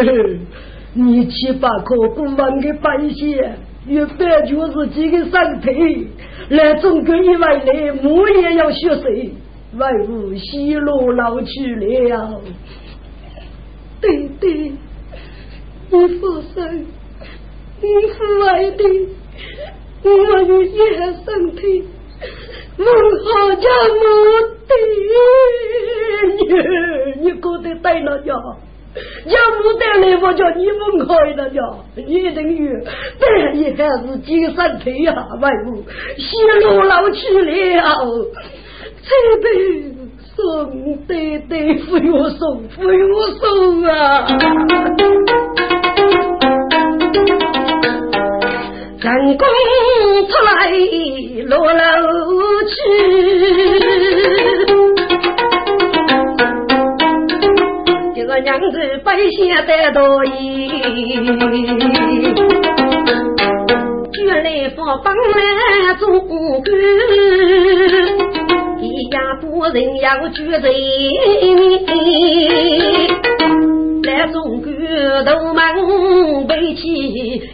[0.93, 3.57] 你七八颗古文的半仙，
[3.87, 6.09] 一般就是几个身体。
[6.51, 9.33] 来中国一外来，我也要学谁？
[9.77, 12.41] 外屋西路老去了。
[14.01, 14.73] 对对，
[15.91, 16.87] 你放心，
[17.81, 18.83] 你父爱的，
[20.03, 20.09] 我
[20.43, 21.85] 有一身体，
[22.79, 23.69] 我好家
[24.01, 24.01] 母
[24.67, 24.73] 的，
[26.37, 26.41] 你
[27.23, 28.35] 你过得对了呀？
[29.27, 31.63] 要不带来，我叫你们开了呀！
[31.95, 32.77] 你等于
[33.21, 35.85] 半夜还是精神腿呀，外母
[36.19, 37.81] 西路老去了，
[39.03, 39.09] 才
[39.43, 39.47] 得
[40.35, 44.27] 送对对，不用送，不用送啊！
[49.03, 49.47] 人工
[50.27, 50.49] 出来
[51.47, 51.79] 落楼
[52.67, 52.71] 去。
[58.31, 60.69] 个娘子百姓得多意，
[64.25, 66.39] 原来放帮来做官，
[68.81, 70.71] 一家多人要聚在
[74.05, 74.71] 来中国
[75.25, 75.61] 头门
[76.47, 76.87] 背起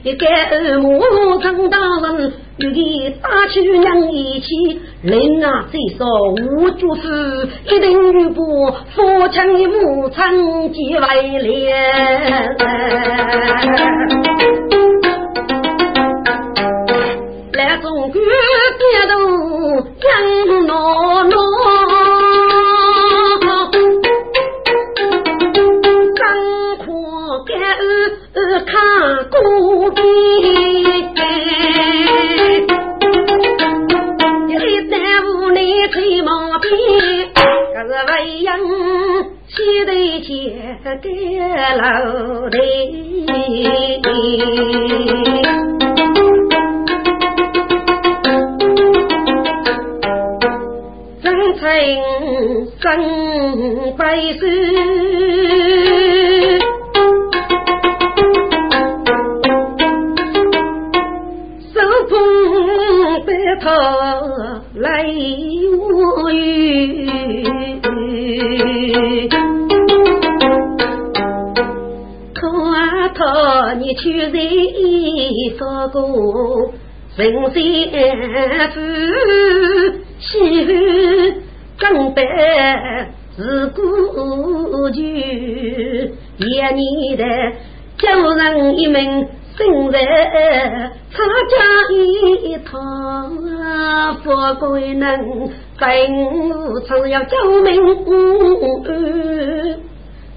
[0.03, 1.01] 一个二母
[1.41, 6.07] 陈大人，与你打去娘一起，人啊最少
[6.43, 12.57] 五九四，一定与不父亲的母亲结为连。
[40.87, 42.55] 前盖楼台，
[51.21, 51.27] 真
[51.59, 51.63] 情
[52.81, 52.85] 真
[53.97, 53.99] 百
[54.39, 54.43] 岁。
[63.59, 63.71] 头
[64.75, 65.05] 来
[65.79, 67.09] 无语。
[73.87, 74.33] 你去人
[75.57, 76.73] 说过，
[77.15, 77.63] 人先
[78.73, 78.81] 夫
[80.19, 80.73] 媳妇
[81.79, 82.21] 更得
[83.37, 83.79] 是孤
[84.91, 87.23] 旧，一年的
[87.97, 89.29] 叫人一门。
[89.57, 91.57] 生在差家
[91.95, 92.75] 一趟，
[94.23, 94.29] 富
[94.61, 95.09] 贵能
[95.79, 95.89] 分
[96.69, 97.73] 我常要救命。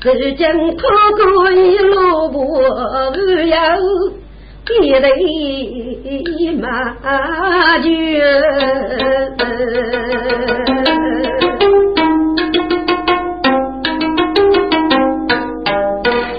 [0.01, 0.47] 如今
[0.77, 3.55] 托过一路不有
[4.65, 5.11] 别人
[6.57, 7.89] 马驹。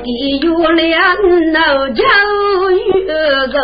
[0.04, 2.02] 一月两老家。
[3.52, 3.58] 走，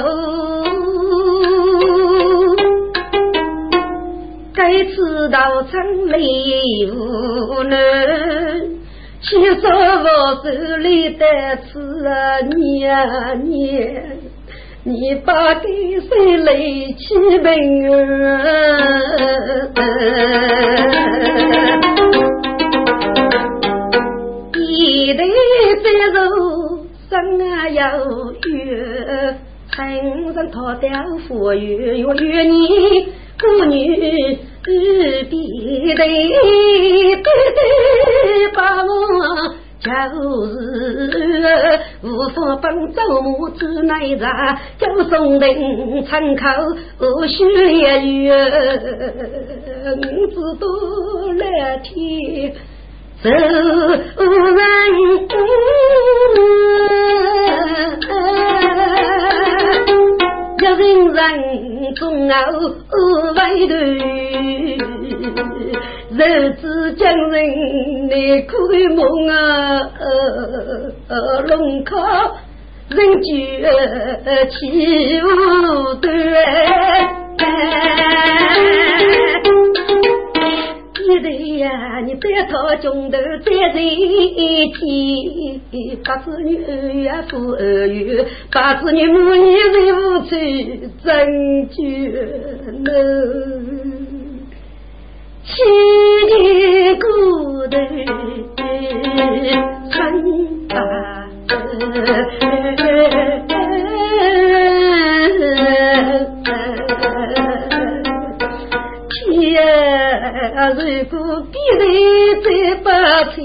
[4.55, 5.73] 该次到城
[6.13, 7.79] 里无能，
[9.29, 10.07] 去说我
[10.43, 10.47] 手
[10.77, 11.25] 里的
[11.65, 11.79] 吃
[12.57, 12.87] 娘
[13.45, 13.59] 娘，
[14.85, 15.67] 你把给
[16.01, 16.55] 谁来
[16.97, 17.05] 起
[17.43, 17.99] 名儿？
[24.55, 25.21] 一对
[25.83, 27.11] 白肉生
[27.51, 27.81] 啊有
[28.33, 29.37] 月。
[29.77, 30.91] 身脱掉
[31.29, 33.09] 富裕又与你
[33.39, 36.01] 妇女比对对对，
[38.55, 38.89] 把我
[39.79, 39.91] 就
[40.47, 40.51] 是
[42.03, 46.49] 无法帮周母子内杂，就送人参考
[47.29, 47.45] 需
[47.83, 48.33] 要月，
[50.35, 50.67] 子多
[51.35, 52.53] 来天
[53.23, 54.67] 走人。
[60.59, 62.35] 一人人终熬
[63.35, 63.39] 为
[63.69, 63.75] 头，
[66.17, 67.35] 日子将人
[68.09, 68.13] 难
[68.47, 68.55] 开
[68.95, 68.99] 梦
[69.29, 69.35] 啊！
[71.47, 71.97] 龙靠
[72.89, 73.29] 人聚
[74.51, 75.25] 起舞
[76.01, 76.07] 端。
[81.23, 85.61] 对呀，你别套中头再在一起，
[86.05, 91.79] 八子女二月负二月，八子女母女谁无罪真绝
[92.85, 92.87] 能，
[95.45, 95.53] 七
[96.27, 97.07] 年孤
[97.71, 97.77] 单
[99.91, 99.95] 春
[100.69, 100.75] 八
[110.77, 111.15] 如果
[111.53, 111.83] 别人
[112.43, 112.47] 再
[112.77, 112.87] 不
[113.35, 113.37] 听，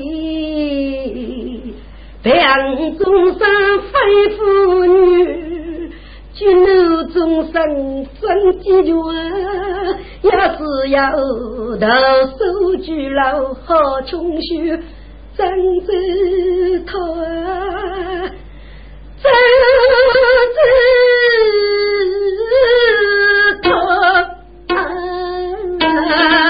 [2.24, 2.30] 两
[2.98, 3.04] 众
[3.38, 3.42] 生
[3.92, 3.94] 非
[4.38, 4.40] 妇
[4.86, 5.92] 女，
[6.34, 6.64] 举怒
[7.12, 7.14] 众
[7.52, 7.56] 生
[8.22, 8.24] 真
[8.60, 8.92] 几绝，
[10.22, 10.60] 要是
[10.90, 11.86] 要投
[12.38, 12.40] 手
[12.82, 13.20] 举牢
[13.66, 14.48] 好穷修，
[15.38, 15.48] 真
[15.86, 15.90] 知
[16.86, 16.92] 头
[19.22, 19.32] 真
[20.56, 20.58] 知
[23.64, 23.70] 头。
[26.02, 26.41] 故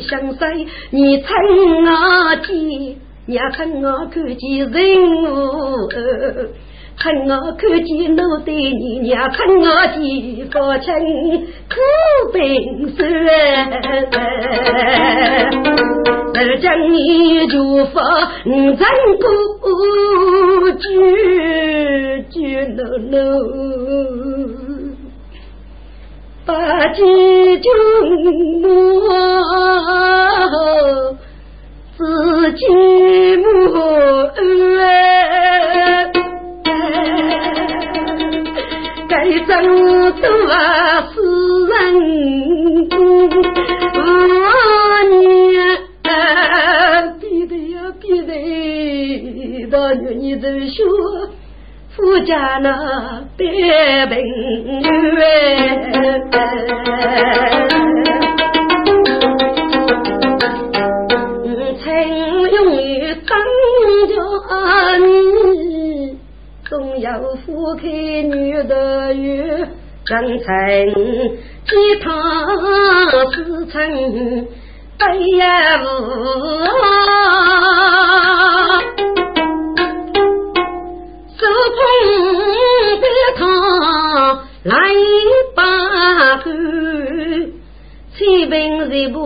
[0.00, 0.58] 乡山，
[0.90, 1.28] 你趁
[1.84, 2.96] 我见，
[3.26, 4.72] 也趁我看见人
[5.22, 5.26] 物，
[6.96, 9.96] 趁我看见我对你，也趁我见
[10.50, 10.86] 父亲
[11.68, 11.74] 苦
[12.32, 12.36] 病
[12.96, 12.98] 酸。
[16.40, 16.96] 如今你
[17.48, 17.54] 就
[17.86, 17.96] 发
[18.46, 18.78] 真
[19.18, 19.26] 孤
[20.78, 20.80] 举
[22.30, 22.36] 举
[22.76, 22.78] 了
[23.10, 23.16] 喽。
[26.48, 27.02] 八戒
[27.60, 27.70] 君
[28.62, 28.64] 母，
[31.94, 32.00] 自
[32.54, 32.64] 己
[33.36, 34.32] 母儿，
[39.10, 39.12] 该
[39.44, 39.50] 怎
[40.14, 40.24] 做
[41.12, 41.14] 死
[41.68, 41.70] 人？
[43.92, 44.00] 我
[45.10, 45.52] 娘，
[47.20, 48.32] 别得呀，别得，
[49.70, 50.80] 大女你都说。
[51.98, 54.16] 夫家那别病
[55.16, 55.20] 院，
[61.82, 61.84] 曾
[62.52, 63.36] 用于当
[64.06, 64.14] 家
[64.98, 66.16] 女，
[66.68, 69.66] 总要夫开女的月，
[70.06, 70.46] 将成
[71.66, 72.06] 其他
[73.32, 73.74] 事成
[74.98, 75.44] 哎呀
[81.38, 81.80] 手捧
[83.00, 83.40] 白汤
[84.64, 84.74] 来
[85.54, 85.62] 把
[86.38, 86.50] 酒，
[88.16, 89.16] 七品人物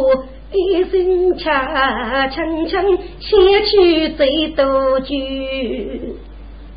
[0.52, 5.16] 一声恰轻轻先去醉多酒。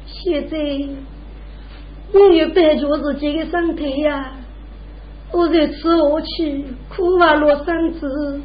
[0.05, 4.37] 现在你有白酒自己的身体呀，
[5.33, 8.39] 我在吃下去苦啊落身子，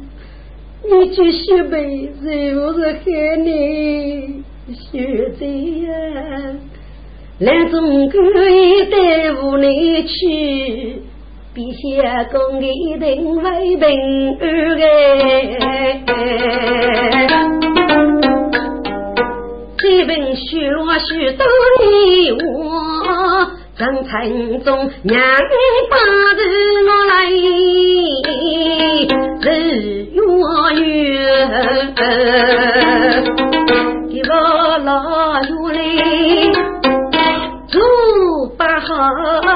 [0.83, 4.43] 你继续背，是不是害你？
[4.73, 6.53] 学在呀，
[7.41, 11.01] 来中国一带无内去，
[11.55, 13.89] 陛下公一定为平
[14.37, 14.39] 安
[19.75, 20.43] 这本书
[21.09, 21.43] 许多
[21.79, 22.47] 年我。
[23.75, 25.19] 人城中娘
[25.89, 25.97] 把
[26.35, 26.41] 子
[26.85, 27.33] 我来日
[29.41, 29.49] 月
[30.75, 31.97] 圆，
[34.11, 34.31] 给我
[34.85, 34.91] 老
[35.41, 35.49] 月
[38.91, 38.97] 做
[39.41, 39.55] 不好。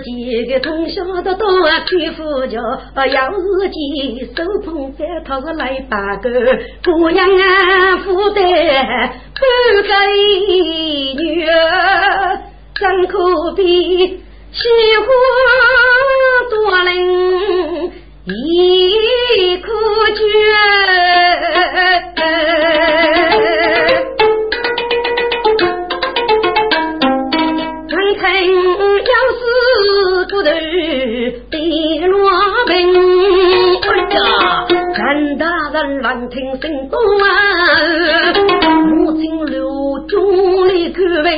[0.00, 1.44] 几个从小到大
[1.80, 2.56] 开副家，
[3.06, 3.76] 要是见
[4.32, 6.30] 手捧饭套来把个，
[6.84, 8.44] 姑娘啊负担
[9.34, 9.40] 不
[9.82, 9.90] 给
[11.16, 11.44] 女，
[12.78, 14.60] 怎可比喜
[14.98, 15.06] 欢
[16.50, 16.88] 多人
[18.26, 19.66] 一颗
[20.14, 20.18] 绝。
[31.50, 32.30] 地落
[32.66, 32.76] 平，
[33.80, 37.28] 哎呀，陈大人闻听声多啊，
[38.86, 41.30] 母亲留中里看病，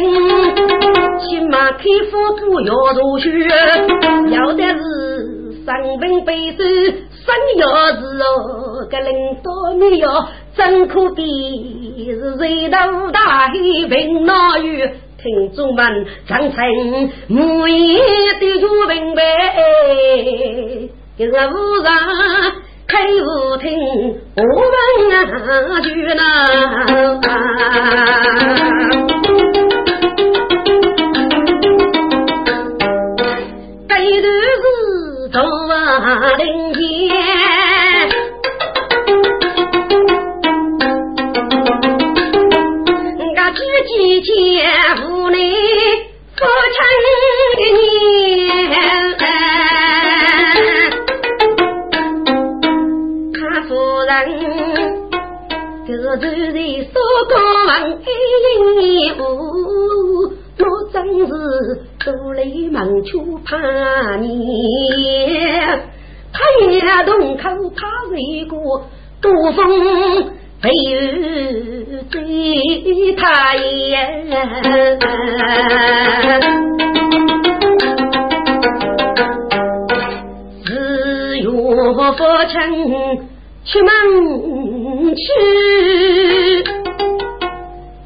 [1.18, 3.28] 起码开腹都要入血，
[4.30, 4.80] 要的是
[5.66, 7.66] 生病背手，生要
[7.98, 9.10] 是哦，个领
[9.42, 14.88] 导你要真可比是谁都大海平闹雨。
[15.20, 16.56] 听众们，长城
[17.28, 17.98] 木叶
[18.40, 19.22] 的竹平白，
[21.18, 21.92] 今日午上
[22.90, 23.70] 开舞厅，
[24.34, 24.74] 我问
[25.14, 25.16] 啊
[25.80, 26.20] 句呐，
[33.86, 34.26] 这段
[34.60, 34.64] 是
[35.30, 35.38] 做
[36.36, 36.42] 林
[36.74, 36.80] 间。
[43.82, 44.28] 几千
[44.96, 45.36] 妇女
[46.36, 46.78] 不成
[56.16, 56.92] 这日里说
[57.28, 57.36] 过
[57.68, 57.92] 往一
[58.80, 59.22] 年五，
[60.58, 60.96] 我真
[61.26, 61.32] 是
[62.04, 62.38] 都来
[62.72, 64.26] 忙出怕你，
[66.32, 67.42] 他也动口
[67.76, 67.80] 怕
[68.10, 68.56] 为过
[69.20, 70.32] 多风。
[70.62, 74.28] 没有追他眼，
[80.66, 80.68] 只
[81.38, 81.50] 有
[82.12, 82.18] 父
[82.50, 82.54] 亲
[83.64, 83.88] 出门
[85.14, 85.22] 去，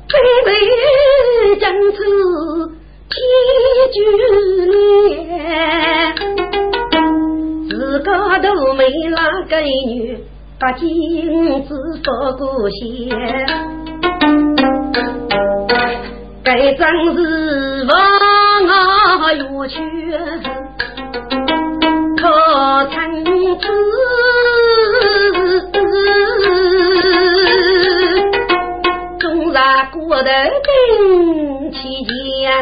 [0.09, 0.13] 准
[0.45, 0.49] 备
[1.61, 1.99] 将此
[3.11, 3.13] 天
[3.93, 3.97] 眷
[5.11, 5.19] 恋，
[7.69, 8.09] 自个
[8.41, 10.19] 都没那个女。
[10.57, 11.75] 把金子
[12.05, 12.79] 发过些，
[16.45, 16.81] 该真
[17.15, 17.19] 是
[17.89, 17.93] 望
[18.69, 19.75] 啊远去，
[22.17, 22.23] 可
[22.95, 23.25] 曾
[23.59, 23.67] 知
[30.05, 30.31] 日过得
[30.63, 32.53] 兵期间，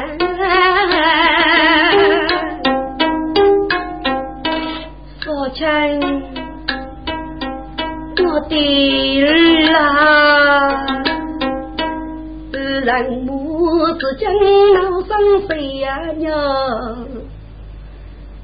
[5.20, 5.66] 父亲。
[8.24, 8.56] 我的
[9.20, 9.26] 儿
[9.74, 10.86] 啊，
[12.84, 13.28] 让母
[13.94, 14.00] 子。
[14.18, 14.32] 将
[14.74, 15.08] 老生
[15.48, 16.30] 谁呀娘？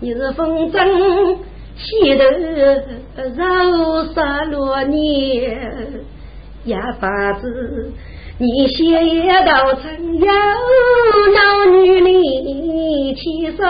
[0.01, 1.39] 你是风筝
[1.77, 2.31] 系得
[3.37, 6.05] 绕沙罗年，
[6.65, 7.93] 呀法子
[8.41, 10.27] 你写一道成有
[11.35, 13.65] 老女里气色。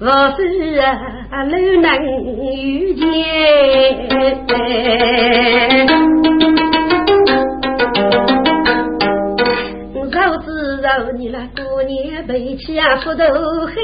[0.00, 0.06] 我
[0.38, 1.52] 是啊，路
[1.82, 1.92] 能
[2.56, 3.04] 遇见，
[9.94, 10.06] 我
[10.38, 10.48] 知
[10.82, 10.88] 道
[11.18, 13.22] 你那过年背起啊斧头
[13.66, 13.74] 海，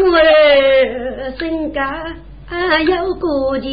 [0.00, 1.80] 我儿身家
[2.48, 3.70] 啊有过节，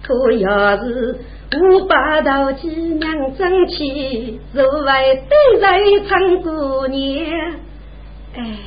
[0.00, 1.18] 可要是
[1.60, 5.78] 我把到几娘争气，作为对在
[6.08, 7.30] 唱过年。
[8.34, 8.58] 哎，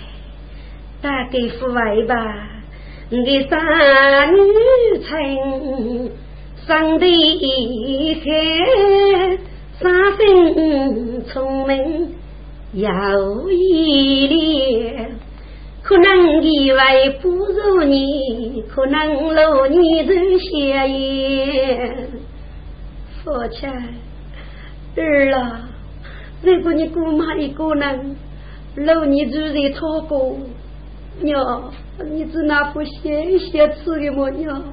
[1.02, 2.14] 大概父爱吧，
[3.10, 3.58] 你的三
[4.32, 4.40] 女
[5.00, 6.12] 亲，
[6.68, 7.06] 生得
[8.22, 8.24] 好，
[9.80, 12.14] 三生聪明
[12.74, 14.94] 有毅力，
[15.82, 22.10] 可能以为不如你，可能老你走下眼，
[23.26, 23.68] 父亲
[24.96, 25.68] 儿啊。
[26.44, 28.16] 如果你姑妈一个人，
[28.76, 30.38] 老你住在讨过，
[31.22, 31.74] 娘，
[32.12, 34.64] 你只那副写写词的么娘？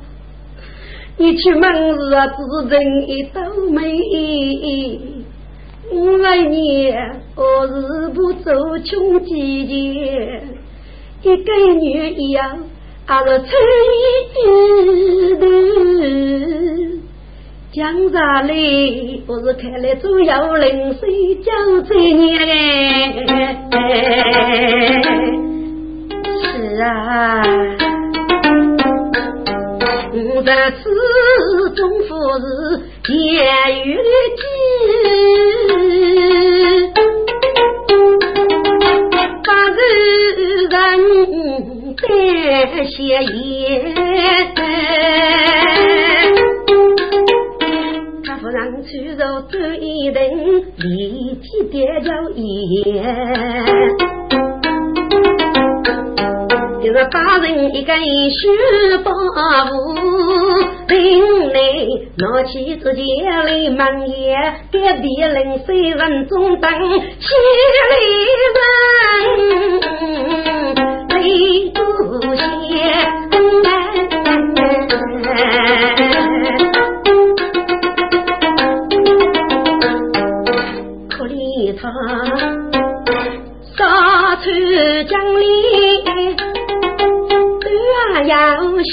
[1.16, 2.36] 你去门日啊，只
[2.68, 3.40] 人一道
[3.70, 3.98] 眉。
[5.90, 6.92] 我爱你，
[7.34, 8.52] 何日不走
[8.84, 10.42] 穷几节？
[11.22, 12.64] 一个女一样，
[13.06, 15.46] 阿个春一枝头。
[17.74, 18.52] 江上来，
[19.26, 21.50] 不是开来左右零水交
[21.88, 22.38] 这年
[23.26, 23.80] 哎，
[26.42, 27.42] 是啊，
[30.12, 30.84] 我在此
[31.74, 32.44] 中富是
[33.04, 33.14] 监
[33.86, 34.02] 狱的
[39.46, 39.80] 把人
[41.96, 42.04] 带
[42.84, 42.92] 些
[43.22, 43.32] 言。
[48.52, 50.20] 让去肉端一顿，
[50.76, 53.02] 立即跌叫烟。
[56.82, 58.40] 就是把人一个书
[59.02, 59.72] 包袱，
[60.88, 61.58] 领来
[62.18, 64.36] 拿起自己来忙也，
[64.70, 66.78] 隔壁人三人中等，千
[67.88, 67.94] 里
[68.52, 68.58] 人
[88.82, 88.90] 腰血，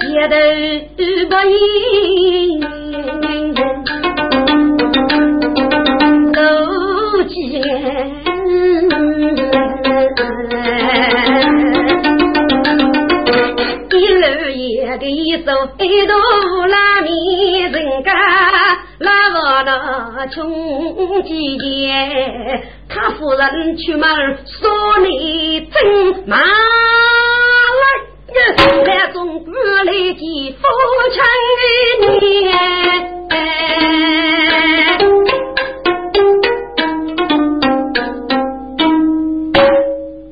[0.00, 0.34] 街头
[1.28, 1.52] 不应
[6.32, 6.40] 路
[7.28, 7.30] 见。
[13.92, 14.56] 一路也
[14.96, 15.04] 得
[15.44, 15.48] 走
[15.78, 16.14] 一路
[16.66, 17.08] 拉米
[17.60, 18.08] 人家。
[19.00, 20.38] 拉我那穷
[21.22, 22.79] 几年，他
[23.20, 24.08] 夫人出门
[24.46, 26.38] 说你真麻
[27.78, 27.84] 来，
[28.86, 30.64] 来中国来结夫
[31.12, 31.20] 妻
[32.08, 32.50] 年。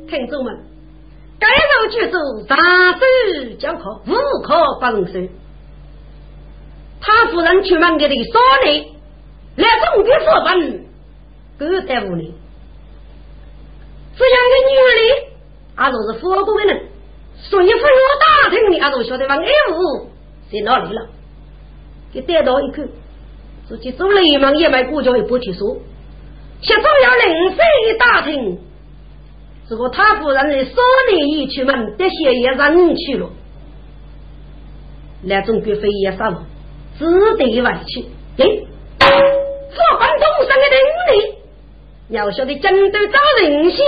[0.09, 0.59] 听众们，
[1.39, 2.17] 该首剧组
[2.49, 2.57] 大
[2.95, 3.01] 手
[3.59, 5.29] 教课，无可不能收。
[7.03, 8.97] 他夫人出门给你说你，
[9.63, 10.87] 来中的佛本，
[11.59, 12.33] 狗在屋里。
[14.19, 14.99] 这样的女人，
[15.77, 16.87] 阿都是佛国的人，
[17.37, 17.87] 所以分我
[18.45, 20.11] 打听你，阿都晓得往哎屋
[20.51, 21.07] 在哪里了。
[22.13, 22.89] 给逮到一看，
[23.69, 25.77] 自己做流氓也卖国家也不提说，
[26.61, 27.57] 协助要临时
[27.87, 28.59] 一打听，
[29.69, 30.75] 如果他夫人的说
[31.13, 33.31] 你一出门，这些也人去了，
[35.25, 36.45] 来中国非也杀了。
[36.99, 37.05] 只
[37.37, 38.07] 得外去，
[38.39, 38.45] 哎，
[38.99, 40.88] 佛本中上的能力，
[42.09, 43.83] 要晓得针对找人些，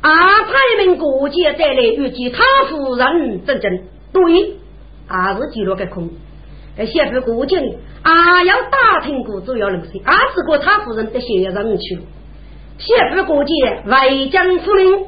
[0.00, 3.82] 阿派人过节再来预计他夫人真正
[4.12, 4.56] 对，
[5.06, 6.10] 还是记录个空。
[6.76, 12.02] 哎，先不过节呢，啊，要打听过主要人士，啊，是过他夫人的血人去了。
[12.78, 13.52] 先不过节，
[13.86, 15.04] 外将夫人，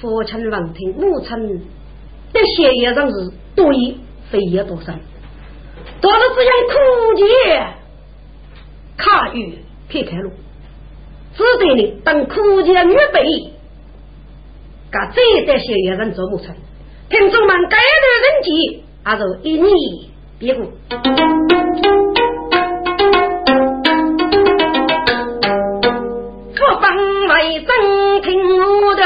[0.00, 1.66] 父亲王庭，母亲
[2.32, 3.96] 的血液上是对，
[4.30, 4.92] 非也多少。
[6.02, 7.24] 到了这样苦节，
[8.98, 9.58] 卡雨
[9.90, 10.30] 可以开路，
[11.36, 13.52] 只得呢等苦节预备，
[14.90, 16.54] 噶这代些也人做不成。
[17.10, 19.68] 听众们，该的人体，还是一年
[20.38, 20.64] 别过。
[26.54, 26.96] 父帮
[27.28, 28.30] 为生听
[28.84, 29.02] 我的，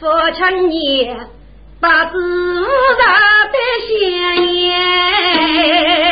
[0.00, 1.16] 父亲也
[1.80, 3.56] 把子无的
[3.86, 3.94] 写
[4.52, 6.07] 言。